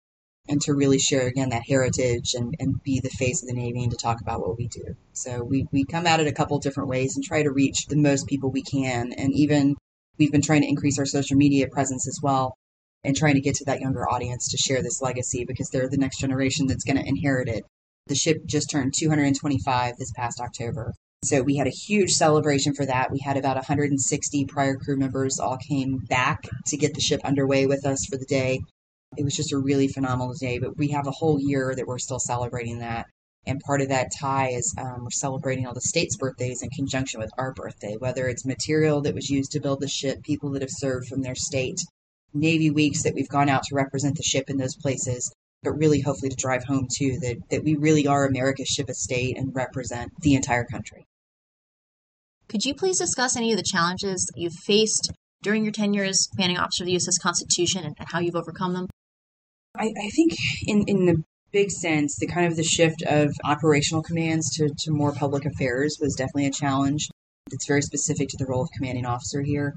and 0.48 0.62
to 0.62 0.74
really 0.74 1.00
share 1.00 1.28
again 1.28 1.50
that 1.50 1.64
heritage 1.68 2.36
and, 2.36 2.54
and 2.60 2.82
be 2.84 3.00
the 3.00 3.10
face 3.10 3.42
of 3.42 3.48
the 3.48 3.56
Navy 3.56 3.82
and 3.82 3.92
to 3.92 3.98
talk 3.98 4.22
about 4.22 4.42
what 4.42 4.58
we 4.58 4.68
do. 4.68 4.96
So 5.14 5.44
we, 5.44 5.66
we 5.72 5.86
come 5.86 6.06
at 6.06 6.20
it 6.20 6.28
a 6.28 6.32
couple 6.32 6.60
different 6.60 6.90
ways 6.90 7.16
and 7.16 7.26
try 7.26 7.42
to 7.42 7.52
reach 7.52 7.88
the 7.88 7.98
most 7.98 8.28
people 8.28 8.52
we 8.52 8.62
can. 8.62 9.12
And 9.14 9.34
even 9.34 9.76
we've 10.20 10.32
been 10.32 10.44
trying 10.44 10.62
to 10.62 10.70
increase 10.70 11.00
our 11.00 11.06
social 11.06 11.36
media 11.36 11.68
presence 11.68 12.08
as 12.08 12.20
well 12.22 12.56
and 13.04 13.16
trying 13.16 13.36
to 13.36 13.42
get 13.42 13.56
to 13.56 13.66
that 13.66 13.80
younger 13.80 14.10
audience 14.10 14.50
to 14.50 14.58
share 14.58 14.82
this 14.82 15.02
legacy 15.02 15.46
because 15.46 15.70
they're 15.70 15.90
the 15.90 15.98
next 15.98 16.20
generation 16.20 16.68
that's 16.68 16.84
going 16.84 16.98
to 16.98 17.08
inherit 17.08 17.48
it. 17.48 17.64
The 18.08 18.16
ship 18.16 18.38
just 18.46 18.70
turned 18.70 18.94
225 18.98 19.98
this 19.98 20.12
past 20.16 20.40
October. 20.40 20.94
So 21.24 21.42
we 21.42 21.58
had 21.58 21.68
a 21.68 21.72
huge 21.72 22.12
celebration 22.12 22.74
for 22.74 22.86
that. 22.86 23.12
We 23.12 23.20
had 23.20 23.38
about 23.38 23.56
160 23.56 24.46
prior 24.46 24.76
crew 24.76 24.98
members 24.98 25.40
all 25.40 25.58
came 25.58 25.98
back 26.08 26.44
to 26.68 26.78
get 26.78 26.94
the 26.94 27.02
ship 27.02 27.22
underway 27.24 27.66
with 27.66 27.86
us 27.86 28.06
for 28.06 28.18
the 28.18 28.26
day 28.26 28.60
it 29.16 29.24
was 29.24 29.36
just 29.36 29.54
a 29.54 29.58
really 29.58 29.88
phenomenal 29.88 30.34
day. 30.34 30.60
But 30.60 30.78
we 30.78 30.90
have 30.90 31.08
a 31.08 31.12
whole 31.12 31.40
year 31.40 31.74
that 31.76 31.88
we're 31.88 32.00
still 32.00 32.20
celebrating 32.20 32.80
that. 32.80 33.06
And 33.46 33.62
part 33.62 33.82
of 33.82 33.88
that 33.88 34.12
tie 34.20 34.50
is 34.50 34.76
um, 34.78 35.04
we're 35.04 35.12
celebrating 35.12 35.66
all 35.66 35.74
the 35.74 35.82
states' 35.82 36.18
birthdays 36.18 36.62
in 36.62 36.70
conjunction 36.70 37.22
with 37.22 37.32
our 37.38 37.54
birthday, 37.54 37.96
whether 37.98 38.28
it's 38.28 38.46
material 38.46 39.02
that 39.02 39.16
was 39.16 39.30
used 39.30 39.52
to 39.52 39.62
build 39.62 39.80
the 39.80 39.88
ship, 39.88 40.22
people 40.24 40.52
that 40.52 40.62
have 40.62 40.72
served 40.72 41.08
from 41.08 41.22
their 41.22 41.36
state, 41.36 41.80
Navy 42.34 42.70
weeks 42.70 43.04
that 43.04 43.14
we've 43.14 43.30
gone 43.30 43.50
out 43.50 43.64
to 43.64 43.76
represent 43.76 44.16
the 44.16 44.24
ship 44.24 44.50
in 44.50 44.58
those 44.58 44.76
places, 44.76 45.34
but 45.64 45.72
really 45.72 46.02
hopefully 46.02 46.30
to 46.30 46.36
drive 46.36 46.64
home 46.66 46.88
too 46.92 47.18
that, 47.22 47.38
that 47.50 47.64
we 47.64 47.76
really 47.76 48.08
are 48.08 48.26
America's 48.26 48.68
ship 48.68 48.90
of 48.90 48.96
state 48.96 49.38
and 49.38 49.56
represent 49.56 50.12
the 50.22 50.36
entire 50.36 50.66
country. 50.66 51.06
Could 52.48 52.64
you 52.64 52.74
please 52.74 53.00
discuss 53.00 53.36
any 53.36 53.52
of 53.52 53.58
the 53.58 53.64
challenges 53.64 54.26
that 54.26 54.40
you've 54.40 54.54
faced 54.54 55.12
during 55.42 55.64
your 55.64 55.72
tenure 55.72 56.04
as 56.04 56.28
commanding 56.34 56.58
officer 56.58 56.84
of 56.84 56.88
the 56.88 56.96
USS 56.96 57.22
Constitution 57.22 57.84
and, 57.84 57.96
and 58.00 58.08
how 58.12 58.20
you've 58.20 58.36
overcome 58.36 58.74
them? 58.74 58.88
I, 59.76 59.86
I 59.86 60.10
think 60.16 60.34
in, 60.66 60.84
in 60.88 61.06
the 61.06 61.24
big 61.52 61.72
sense, 61.72 62.18
the 62.18 62.28
kind 62.28 62.48
of 62.48 62.56
the 62.56 62.64
shift 62.64 63.04
of 63.04 63.34
operational 63.44 64.04
commands 64.04 64.50
to, 64.56 64.70
to 64.70 64.92
more 64.92 65.14
public 65.14 65.46
affairs 65.46 65.98
was 66.00 66.16
definitely 66.16 66.48
a 66.48 66.52
challenge. 66.52 67.10
It's 67.52 67.68
very 67.68 67.82
specific 67.82 68.30
to 68.30 68.38
the 68.38 68.46
role 68.46 68.62
of 68.62 68.70
commanding 68.76 69.06
officer 69.06 69.42
here. 69.42 69.76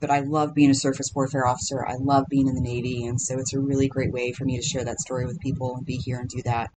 But 0.00 0.10
I 0.10 0.20
love 0.20 0.54
being 0.54 0.70
a 0.70 0.74
surface 0.74 1.10
warfare 1.14 1.46
officer. 1.46 1.84
I 1.84 1.96
love 1.98 2.26
being 2.28 2.48
in 2.48 2.54
the 2.54 2.60
Navy. 2.60 3.04
And 3.06 3.20
so 3.20 3.38
it's 3.38 3.54
a 3.54 3.60
really 3.60 3.88
great 3.88 4.12
way 4.12 4.32
for 4.32 4.44
me 4.44 4.56
to 4.56 4.62
share 4.62 4.84
that 4.84 5.00
story 5.00 5.26
with 5.26 5.40
people 5.40 5.74
and 5.76 5.84
be 5.84 5.96
here 5.96 6.18
and 6.18 6.28
do 6.28 6.42
that. 6.42 6.70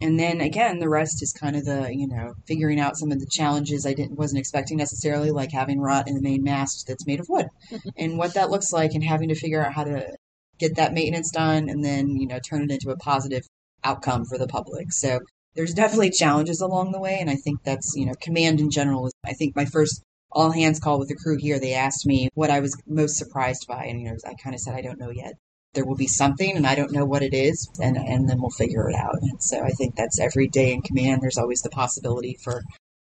And 0.00 0.18
then 0.18 0.40
again, 0.40 0.80
the 0.80 0.88
rest 0.88 1.22
is 1.22 1.32
kind 1.32 1.56
of 1.56 1.64
the, 1.64 1.88
you 1.94 2.08
know, 2.08 2.34
figuring 2.46 2.80
out 2.80 2.96
some 2.96 3.12
of 3.12 3.20
the 3.20 3.28
challenges 3.30 3.86
I 3.86 3.94
didn't 3.94 4.18
wasn't 4.18 4.40
expecting 4.40 4.76
necessarily, 4.76 5.30
like 5.30 5.52
having 5.52 5.80
rot 5.80 6.08
in 6.08 6.14
the 6.14 6.22
main 6.22 6.42
mast 6.42 6.86
that's 6.88 7.06
made 7.06 7.20
of 7.20 7.28
wood 7.28 7.46
and 7.96 8.18
what 8.18 8.34
that 8.34 8.50
looks 8.50 8.72
like 8.72 8.92
and 8.92 9.04
having 9.04 9.28
to 9.28 9.34
figure 9.34 9.64
out 9.64 9.72
how 9.72 9.84
to 9.84 10.16
get 10.58 10.76
that 10.76 10.92
maintenance 10.92 11.30
done 11.30 11.68
and 11.68 11.84
then, 11.84 12.08
you 12.16 12.26
know, 12.26 12.38
turn 12.38 12.62
it 12.62 12.70
into 12.70 12.90
a 12.90 12.96
positive 12.96 13.42
outcome 13.84 14.24
for 14.24 14.36
the 14.36 14.48
public. 14.48 14.92
So 14.92 15.20
there's 15.54 15.74
definitely 15.74 16.10
challenges 16.10 16.60
along 16.60 16.92
the 16.92 17.00
way. 17.00 17.18
And 17.20 17.30
I 17.30 17.36
think 17.36 17.62
that's, 17.62 17.92
you 17.94 18.06
know, 18.06 18.14
command 18.20 18.60
in 18.60 18.70
general 18.70 19.06
is, 19.06 19.12
I 19.24 19.32
think 19.32 19.54
my 19.54 19.64
first 19.64 20.02
all 20.34 20.50
hands 20.50 20.80
call 20.80 20.98
with 20.98 21.08
the 21.08 21.16
crew 21.16 21.36
here, 21.38 21.58
they 21.58 21.74
asked 21.74 22.06
me 22.06 22.28
what 22.34 22.50
I 22.50 22.60
was 22.60 22.76
most 22.86 23.16
surprised 23.16 23.66
by. 23.68 23.84
And, 23.84 24.00
you 24.00 24.08
know, 24.08 24.16
I 24.26 24.34
kind 24.42 24.54
of 24.54 24.60
said, 24.60 24.74
I 24.74 24.82
don't 24.82 24.98
know 24.98 25.10
yet. 25.10 25.34
There 25.74 25.84
will 25.84 25.96
be 25.96 26.06
something 26.06 26.56
and 26.56 26.66
I 26.66 26.74
don't 26.74 26.92
know 26.92 27.04
what 27.04 27.22
it 27.22 27.34
is 27.34 27.68
and, 27.80 27.96
and 27.96 28.28
then 28.28 28.40
we'll 28.40 28.50
figure 28.50 28.88
it 28.88 28.94
out. 28.94 29.16
And 29.20 29.42
so 29.42 29.60
I 29.60 29.70
think 29.70 29.96
that's 29.96 30.20
every 30.20 30.48
day 30.48 30.72
in 30.72 30.82
command. 30.82 31.20
There's 31.20 31.38
always 31.38 31.62
the 31.62 31.70
possibility 31.70 32.36
for 32.44 32.62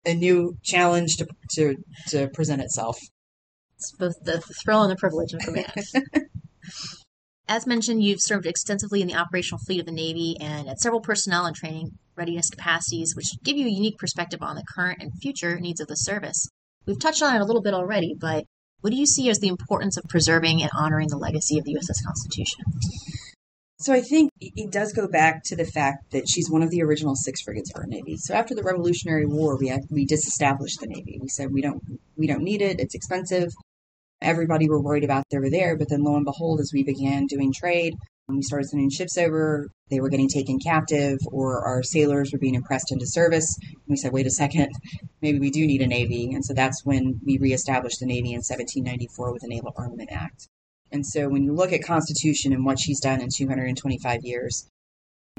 a 0.05 0.13
new 0.13 0.57
challenge 0.63 1.17
to, 1.17 1.27
to, 1.51 1.75
to 2.09 2.27
present 2.29 2.61
itself. 2.61 2.97
It's 3.75 3.91
both 3.91 4.15
the 4.23 4.41
thrill 4.63 4.83
and 4.83 4.91
the 4.91 4.95
privilege 4.95 5.33
of 5.33 5.41
command. 5.41 5.71
As 7.47 7.67
mentioned, 7.67 8.03
you've 8.03 8.21
served 8.21 8.45
extensively 8.45 9.01
in 9.01 9.07
the 9.07 9.15
operational 9.15 9.59
fleet 9.65 9.79
of 9.79 9.85
the 9.85 9.91
Navy 9.91 10.35
and 10.41 10.67
at 10.67 10.81
several 10.81 10.99
personnel 10.99 11.45
and 11.45 11.55
training 11.55 11.91
readiness 12.15 12.49
capacities, 12.49 13.15
which 13.15 13.27
give 13.43 13.55
you 13.55 13.67
a 13.67 13.71
unique 13.71 13.97
perspective 13.97 14.41
on 14.41 14.55
the 14.55 14.65
current 14.75 15.01
and 15.01 15.11
future 15.21 15.59
needs 15.59 15.79
of 15.79 15.87
the 15.87 15.95
service. 15.95 16.49
We've 16.87 16.99
touched 16.99 17.21
on 17.21 17.35
it 17.35 17.41
a 17.41 17.45
little 17.45 17.61
bit 17.61 17.73
already, 17.73 18.15
but 18.19 18.45
what 18.81 18.91
do 18.91 18.95
you 18.95 19.05
see 19.05 19.29
as 19.29 19.39
the 19.39 19.49
importance 19.49 19.97
of 19.97 20.05
preserving 20.05 20.61
and 20.61 20.71
honoring 20.75 21.09
the 21.09 21.17
legacy 21.17 21.59
of 21.59 21.65
the 21.65 21.75
USS 21.75 22.03
Constitution? 22.05 22.63
So 23.79 23.93
I 23.93 24.01
think 24.01 24.31
it 24.39 24.71
does 24.71 24.93
go 24.93 25.07
back 25.07 25.43
to 25.45 25.55
the 25.55 25.65
fact 25.65 26.11
that 26.11 26.27
she's 26.27 26.49
one 26.49 26.63
of 26.63 26.71
the 26.71 26.81
original 26.81 27.15
six 27.15 27.41
frigates 27.41 27.71
for 27.71 27.81
our 27.81 27.87
Navy. 27.87 28.17
So 28.17 28.33
after 28.33 28.55
the 28.55 28.63
Revolutionary 28.63 29.27
War, 29.27 29.57
we 29.59 29.67
had, 29.67 29.81
we 29.91 30.05
disestablished 30.05 30.79
the 30.79 30.87
Navy. 30.87 31.19
We 31.21 31.27
said 31.27 31.51
we 31.51 31.61
don't 31.61 31.83
we 32.15 32.25
don't 32.25 32.41
need 32.41 32.63
it. 32.63 32.79
It's 32.79 32.95
expensive 32.95 33.51
everybody 34.21 34.69
were 34.69 34.81
worried 34.81 35.03
about 35.03 35.25
they 35.29 35.37
were 35.37 35.49
there. 35.49 35.77
But 35.77 35.89
then 35.89 36.03
lo 36.03 36.15
and 36.15 36.25
behold, 36.25 36.59
as 36.59 36.71
we 36.73 36.83
began 36.83 37.25
doing 37.27 37.53
trade, 37.53 37.95
we 38.35 38.41
started 38.41 38.67
sending 38.67 38.89
ships 38.89 39.17
over, 39.17 39.69
they 39.89 40.01
were 40.01 40.09
getting 40.09 40.27
taken 40.27 40.59
captive, 40.59 41.17
or 41.31 41.65
our 41.65 41.81
sailors 41.81 42.31
were 42.31 42.39
being 42.39 42.55
impressed 42.55 42.91
into 42.91 43.07
service. 43.07 43.57
And 43.61 43.77
we 43.87 43.95
said, 43.95 44.11
wait 44.11 44.27
a 44.27 44.31
second, 44.31 44.73
maybe 45.21 45.39
we 45.39 45.49
do 45.49 45.65
need 45.65 45.81
a 45.81 45.87
Navy. 45.87 46.31
And 46.33 46.43
so 46.43 46.53
that's 46.53 46.83
when 46.83 47.21
we 47.25 47.37
reestablished 47.37 47.99
the 48.01 48.05
Navy 48.05 48.33
in 48.33 48.43
1794 48.43 49.31
with 49.31 49.41
the 49.43 49.47
Naval 49.47 49.73
Armament 49.77 50.09
Act. 50.11 50.49
And 50.91 51.05
so 51.05 51.29
when 51.29 51.43
you 51.43 51.53
look 51.53 51.71
at 51.71 51.83
Constitution 51.83 52.51
and 52.51 52.65
what 52.65 52.79
she's 52.79 52.99
done 52.99 53.21
in 53.21 53.29
225 53.33 54.19
years, 54.23 54.69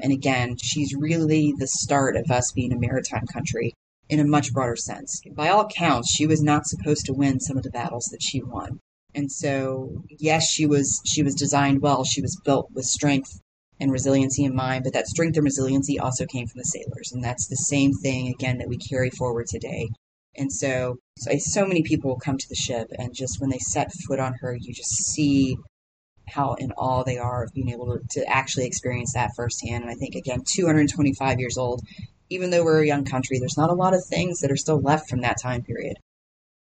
and 0.01 0.11
again, 0.11 0.55
she's 0.61 0.95
really 0.97 1.53
the 1.57 1.67
start 1.67 2.15
of 2.15 2.31
us 2.31 2.51
being 2.53 2.73
a 2.73 2.79
maritime 2.79 3.25
country 3.31 3.73
in 4.09 4.19
a 4.19 4.25
much 4.25 4.51
broader 4.51 4.75
sense. 4.75 5.21
By 5.35 5.49
all 5.49 5.67
counts, 5.67 6.11
she 6.11 6.25
was 6.25 6.41
not 6.41 6.65
supposed 6.65 7.05
to 7.05 7.13
win 7.13 7.39
some 7.39 7.57
of 7.57 7.63
the 7.63 7.69
battles 7.69 8.09
that 8.11 8.23
she 8.23 8.41
won. 8.41 8.79
And 9.15 9.31
so, 9.31 10.03
yes, 10.07 10.47
she 10.49 10.65
was 10.65 11.01
she 11.05 11.23
was 11.23 11.35
designed 11.35 11.81
well. 11.81 12.03
She 12.03 12.21
was 12.21 12.39
built 12.45 12.69
with 12.73 12.85
strength 12.85 13.39
and 13.79 13.91
resiliency 13.91 14.43
in 14.43 14.55
mind, 14.55 14.83
but 14.83 14.93
that 14.93 15.07
strength 15.07 15.37
and 15.37 15.45
resiliency 15.45 15.97
also 15.99 16.25
came 16.25 16.47
from 16.47 16.59
the 16.59 16.65
sailors, 16.65 17.11
and 17.11 17.23
that's 17.23 17.47
the 17.47 17.55
same 17.55 17.93
thing 17.93 18.27
again 18.27 18.57
that 18.57 18.67
we 18.67 18.77
carry 18.77 19.09
forward 19.09 19.47
today. 19.47 19.87
And 20.35 20.51
so, 20.51 20.97
so, 21.17 21.31
so 21.37 21.65
many 21.65 21.81
people 21.81 22.09
will 22.09 22.19
come 22.19 22.37
to 22.37 22.49
the 22.49 22.55
ship, 22.55 22.87
and 22.97 23.13
just 23.13 23.39
when 23.41 23.49
they 23.49 23.57
set 23.57 23.91
foot 24.07 24.19
on 24.19 24.33
her, 24.41 24.55
you 24.59 24.73
just 24.73 25.11
see 25.11 25.57
how 26.27 26.53
in 26.55 26.71
awe 26.73 27.03
they 27.03 27.17
are 27.17 27.43
of 27.43 27.53
being 27.53 27.69
able 27.69 27.97
to, 27.97 28.21
to 28.21 28.25
actually 28.29 28.65
experience 28.65 29.13
that 29.13 29.31
firsthand. 29.35 29.83
And 29.83 29.91
I 29.91 29.95
think 29.95 30.15
again, 30.15 30.43
225 30.45 31.39
years 31.39 31.57
old, 31.57 31.81
even 32.29 32.51
though 32.51 32.63
we're 32.63 32.83
a 32.83 32.87
young 32.87 33.05
country, 33.05 33.39
there's 33.39 33.57
not 33.57 33.71
a 33.71 33.75
lot 33.75 33.95
of 33.95 34.05
things 34.05 34.39
that 34.39 34.51
are 34.51 34.57
still 34.57 34.79
left 34.79 35.09
from 35.09 35.21
that 35.21 35.41
time 35.41 35.63
period. 35.63 35.97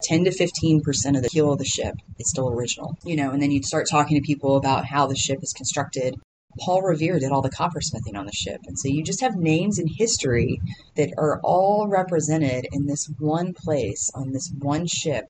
10 0.02 0.24
to 0.24 0.30
15% 0.30 1.16
of 1.16 1.22
the 1.22 1.28
keel 1.28 1.52
of 1.52 1.58
the 1.58 1.64
ship 1.64 1.94
is 2.18 2.30
still 2.30 2.50
original, 2.50 2.96
you 3.04 3.16
know, 3.16 3.30
and 3.30 3.42
then 3.42 3.50
you'd 3.50 3.64
start 3.64 3.86
talking 3.90 4.16
to 4.16 4.26
people 4.26 4.56
about 4.56 4.84
how 4.84 5.06
the 5.06 5.16
ship 5.16 5.38
is 5.42 5.52
constructed. 5.52 6.14
Paul 6.60 6.82
Revere 6.82 7.18
did 7.18 7.32
all 7.32 7.42
the 7.42 7.50
coppersmithing 7.50 8.16
on 8.16 8.26
the 8.26 8.32
ship. 8.32 8.60
And 8.66 8.78
so 8.78 8.88
you 8.88 9.02
just 9.02 9.20
have 9.20 9.36
names 9.36 9.78
in 9.78 9.86
history 9.86 10.60
that 10.96 11.12
are 11.18 11.40
all 11.42 11.86
represented 11.88 12.66
in 12.72 12.86
this 12.86 13.10
one 13.18 13.52
place 13.52 14.10
on 14.14 14.32
this 14.32 14.50
one 14.58 14.86
ship. 14.86 15.26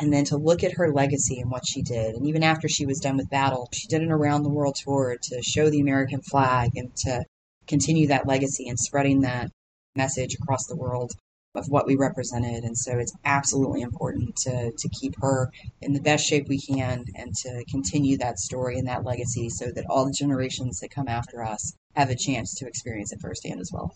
And 0.00 0.12
then 0.12 0.24
to 0.26 0.38
look 0.38 0.64
at 0.64 0.72
her 0.72 0.92
legacy 0.92 1.38
and 1.38 1.50
what 1.50 1.66
she 1.66 1.82
did. 1.82 2.14
And 2.14 2.26
even 2.26 2.42
after 2.42 2.68
she 2.68 2.86
was 2.86 2.98
done 2.98 3.18
with 3.18 3.28
battle, 3.28 3.68
she 3.74 3.86
did 3.88 4.00
an 4.00 4.10
around 4.10 4.42
the 4.42 4.48
world 4.48 4.76
tour 4.82 5.16
to 5.22 5.42
show 5.42 5.68
the 5.68 5.80
American 5.80 6.22
flag 6.22 6.70
and 6.76 6.94
to 7.04 7.24
continue 7.66 8.06
that 8.06 8.26
legacy 8.26 8.68
and 8.68 8.78
spreading 8.78 9.20
that 9.20 9.50
message 9.94 10.34
across 10.34 10.66
the 10.66 10.76
world 10.76 11.12
of 11.54 11.68
what 11.68 11.86
we 11.86 11.96
represented. 11.96 12.64
And 12.64 12.76
so 12.76 12.98
it's 12.98 13.14
absolutely 13.24 13.82
important 13.82 14.36
to, 14.36 14.72
to 14.72 14.88
keep 14.88 15.14
her 15.20 15.50
in 15.80 15.92
the 15.92 16.00
best 16.00 16.26
shape 16.26 16.48
we 16.48 16.60
can 16.60 17.04
and 17.14 17.34
to 17.36 17.64
continue 17.70 18.16
that 18.18 18.38
story 18.38 18.78
and 18.78 18.88
that 18.88 19.04
legacy 19.04 19.48
so 19.48 19.70
that 19.70 19.86
all 19.88 20.06
the 20.06 20.12
generations 20.12 20.80
that 20.80 20.90
come 20.90 21.08
after 21.08 21.42
us 21.42 21.74
have 21.94 22.10
a 22.10 22.16
chance 22.16 22.54
to 22.54 22.66
experience 22.66 23.12
it 23.12 23.20
firsthand 23.20 23.60
as 23.60 23.70
well. 23.72 23.94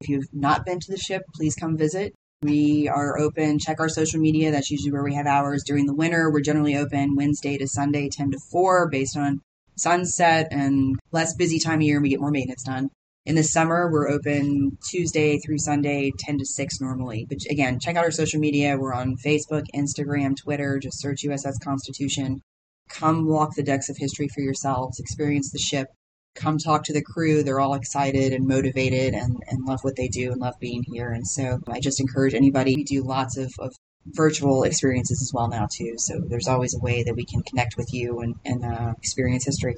If 0.00 0.08
you've 0.08 0.28
not 0.32 0.66
been 0.66 0.80
to 0.80 0.90
the 0.90 0.98
ship, 0.98 1.22
please 1.34 1.54
come 1.54 1.76
visit. 1.76 2.14
We 2.42 2.88
are 2.88 3.18
open. 3.18 3.58
Check 3.58 3.80
our 3.80 3.88
social 3.88 4.20
media. 4.20 4.50
That's 4.50 4.70
usually 4.70 4.92
where 4.92 5.04
we 5.04 5.14
have 5.14 5.26
hours 5.26 5.64
during 5.64 5.86
the 5.86 5.94
winter. 5.94 6.30
We're 6.30 6.40
generally 6.40 6.76
open 6.76 7.16
Wednesday 7.16 7.56
to 7.56 7.66
Sunday, 7.66 8.10
10 8.10 8.32
to 8.32 8.38
4, 8.50 8.88
based 8.90 9.16
on 9.16 9.40
sunset 9.76 10.48
and 10.50 10.98
less 11.12 11.34
busy 11.34 11.58
time 11.58 11.78
of 11.78 11.82
year. 11.82 12.00
We 12.00 12.10
get 12.10 12.20
more 12.20 12.30
maintenance 12.30 12.64
done. 12.64 12.90
In 13.26 13.34
the 13.34 13.42
summer, 13.42 13.90
we're 13.90 14.08
open 14.08 14.78
Tuesday 14.88 15.40
through 15.40 15.58
Sunday, 15.58 16.12
10 16.16 16.38
to 16.38 16.46
6 16.46 16.80
normally. 16.80 17.26
But 17.28 17.38
again, 17.50 17.80
check 17.80 17.96
out 17.96 18.04
our 18.04 18.12
social 18.12 18.38
media. 18.38 18.76
We're 18.78 18.94
on 18.94 19.16
Facebook, 19.16 19.64
Instagram, 19.74 20.36
Twitter. 20.40 20.78
Just 20.80 21.00
search 21.00 21.24
USS 21.24 21.54
Constitution. 21.64 22.40
Come 22.88 23.26
walk 23.26 23.56
the 23.56 23.64
decks 23.64 23.88
of 23.88 23.96
history 23.98 24.28
for 24.32 24.42
yourselves, 24.42 25.00
experience 25.00 25.50
the 25.50 25.58
ship, 25.58 25.88
come 26.36 26.56
talk 26.56 26.84
to 26.84 26.92
the 26.92 27.02
crew. 27.02 27.42
They're 27.42 27.58
all 27.58 27.74
excited 27.74 28.32
and 28.32 28.46
motivated 28.46 29.12
and, 29.12 29.36
and 29.48 29.66
love 29.66 29.80
what 29.82 29.96
they 29.96 30.06
do 30.06 30.30
and 30.30 30.40
love 30.40 30.54
being 30.60 30.84
here. 30.86 31.10
And 31.10 31.26
so 31.26 31.58
I 31.66 31.80
just 31.80 32.00
encourage 32.00 32.32
anybody. 32.32 32.76
We 32.76 32.84
do 32.84 33.02
lots 33.02 33.36
of, 33.36 33.50
of 33.58 33.74
virtual 34.04 34.62
experiences 34.62 35.20
as 35.20 35.32
well 35.34 35.48
now 35.48 35.66
too. 35.68 35.94
So 35.96 36.20
there's 36.28 36.46
always 36.46 36.76
a 36.76 36.84
way 36.84 37.02
that 37.02 37.16
we 37.16 37.24
can 37.24 37.42
connect 37.42 37.76
with 37.76 37.88
you 37.92 38.20
and, 38.20 38.36
and 38.44 38.64
uh, 38.64 38.92
experience 38.98 39.46
history. 39.46 39.74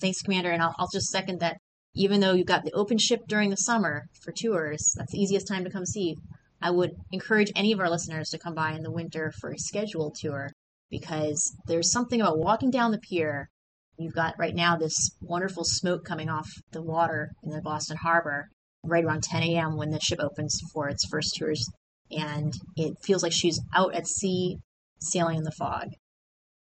Thanks, 0.00 0.22
Commander. 0.22 0.52
And 0.52 0.62
I'll, 0.62 0.76
I'll 0.78 0.88
just 0.92 1.10
second 1.10 1.40
that 1.40 1.56
even 1.94 2.20
though 2.20 2.32
you've 2.32 2.46
got 2.46 2.64
the 2.64 2.72
open 2.72 2.98
ship 2.98 3.22
during 3.26 3.50
the 3.50 3.56
summer 3.56 4.04
for 4.22 4.32
tours, 4.32 4.94
that's 4.96 5.12
the 5.12 5.18
easiest 5.18 5.48
time 5.48 5.64
to 5.64 5.70
come 5.70 5.86
see. 5.86 6.16
I 6.62 6.70
would 6.70 6.92
encourage 7.10 7.52
any 7.56 7.72
of 7.72 7.80
our 7.80 7.90
listeners 7.90 8.28
to 8.30 8.38
come 8.38 8.54
by 8.54 8.72
in 8.72 8.82
the 8.82 8.92
winter 8.92 9.32
for 9.40 9.50
a 9.50 9.58
scheduled 9.58 10.14
tour 10.14 10.50
because 10.90 11.56
there's 11.66 11.90
something 11.90 12.20
about 12.20 12.38
walking 12.38 12.70
down 12.70 12.90
the 12.90 12.98
pier. 12.98 13.48
You've 13.98 14.14
got 14.14 14.38
right 14.38 14.54
now 14.54 14.76
this 14.76 15.10
wonderful 15.20 15.64
smoke 15.64 16.04
coming 16.04 16.28
off 16.28 16.48
the 16.72 16.82
water 16.82 17.30
in 17.42 17.50
the 17.50 17.62
Boston 17.62 17.96
Harbor 17.96 18.48
right 18.84 19.04
around 19.04 19.22
10 19.22 19.42
a.m. 19.42 19.76
when 19.76 19.90
the 19.90 20.00
ship 20.00 20.20
opens 20.20 20.60
for 20.72 20.88
its 20.88 21.06
first 21.06 21.36
tours. 21.36 21.70
And 22.10 22.52
it 22.76 22.94
feels 23.02 23.22
like 23.22 23.32
she's 23.32 23.60
out 23.74 23.94
at 23.94 24.06
sea 24.06 24.58
sailing 25.00 25.38
in 25.38 25.44
the 25.44 25.52
fog. 25.52 25.88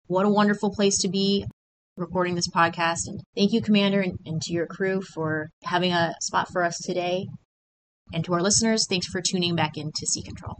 What 0.07 0.25
a 0.25 0.29
wonderful 0.29 0.71
place 0.71 0.97
to 0.99 1.07
be 1.07 1.45
recording 1.97 2.36
this 2.36 2.49
podcast. 2.49 3.08
And 3.08 3.21
thank 3.36 3.53
you, 3.53 3.62
Commander, 3.62 4.01
and, 4.01 4.17
and 4.25 4.41
to 4.41 4.53
your 4.53 4.67
crew 4.67 5.01
for 5.01 5.49
having 5.63 5.93
a 5.93 6.13
spot 6.21 6.49
for 6.51 6.63
us 6.63 6.77
today. 6.84 7.27
And 8.13 8.23
to 8.25 8.34
our 8.34 8.41
listeners, 8.41 8.86
thanks 8.88 9.08
for 9.08 9.21
tuning 9.21 9.55
back 9.55 9.77
in 9.77 9.91
to 9.95 10.05
Sea 10.05 10.21
Control. 10.23 10.55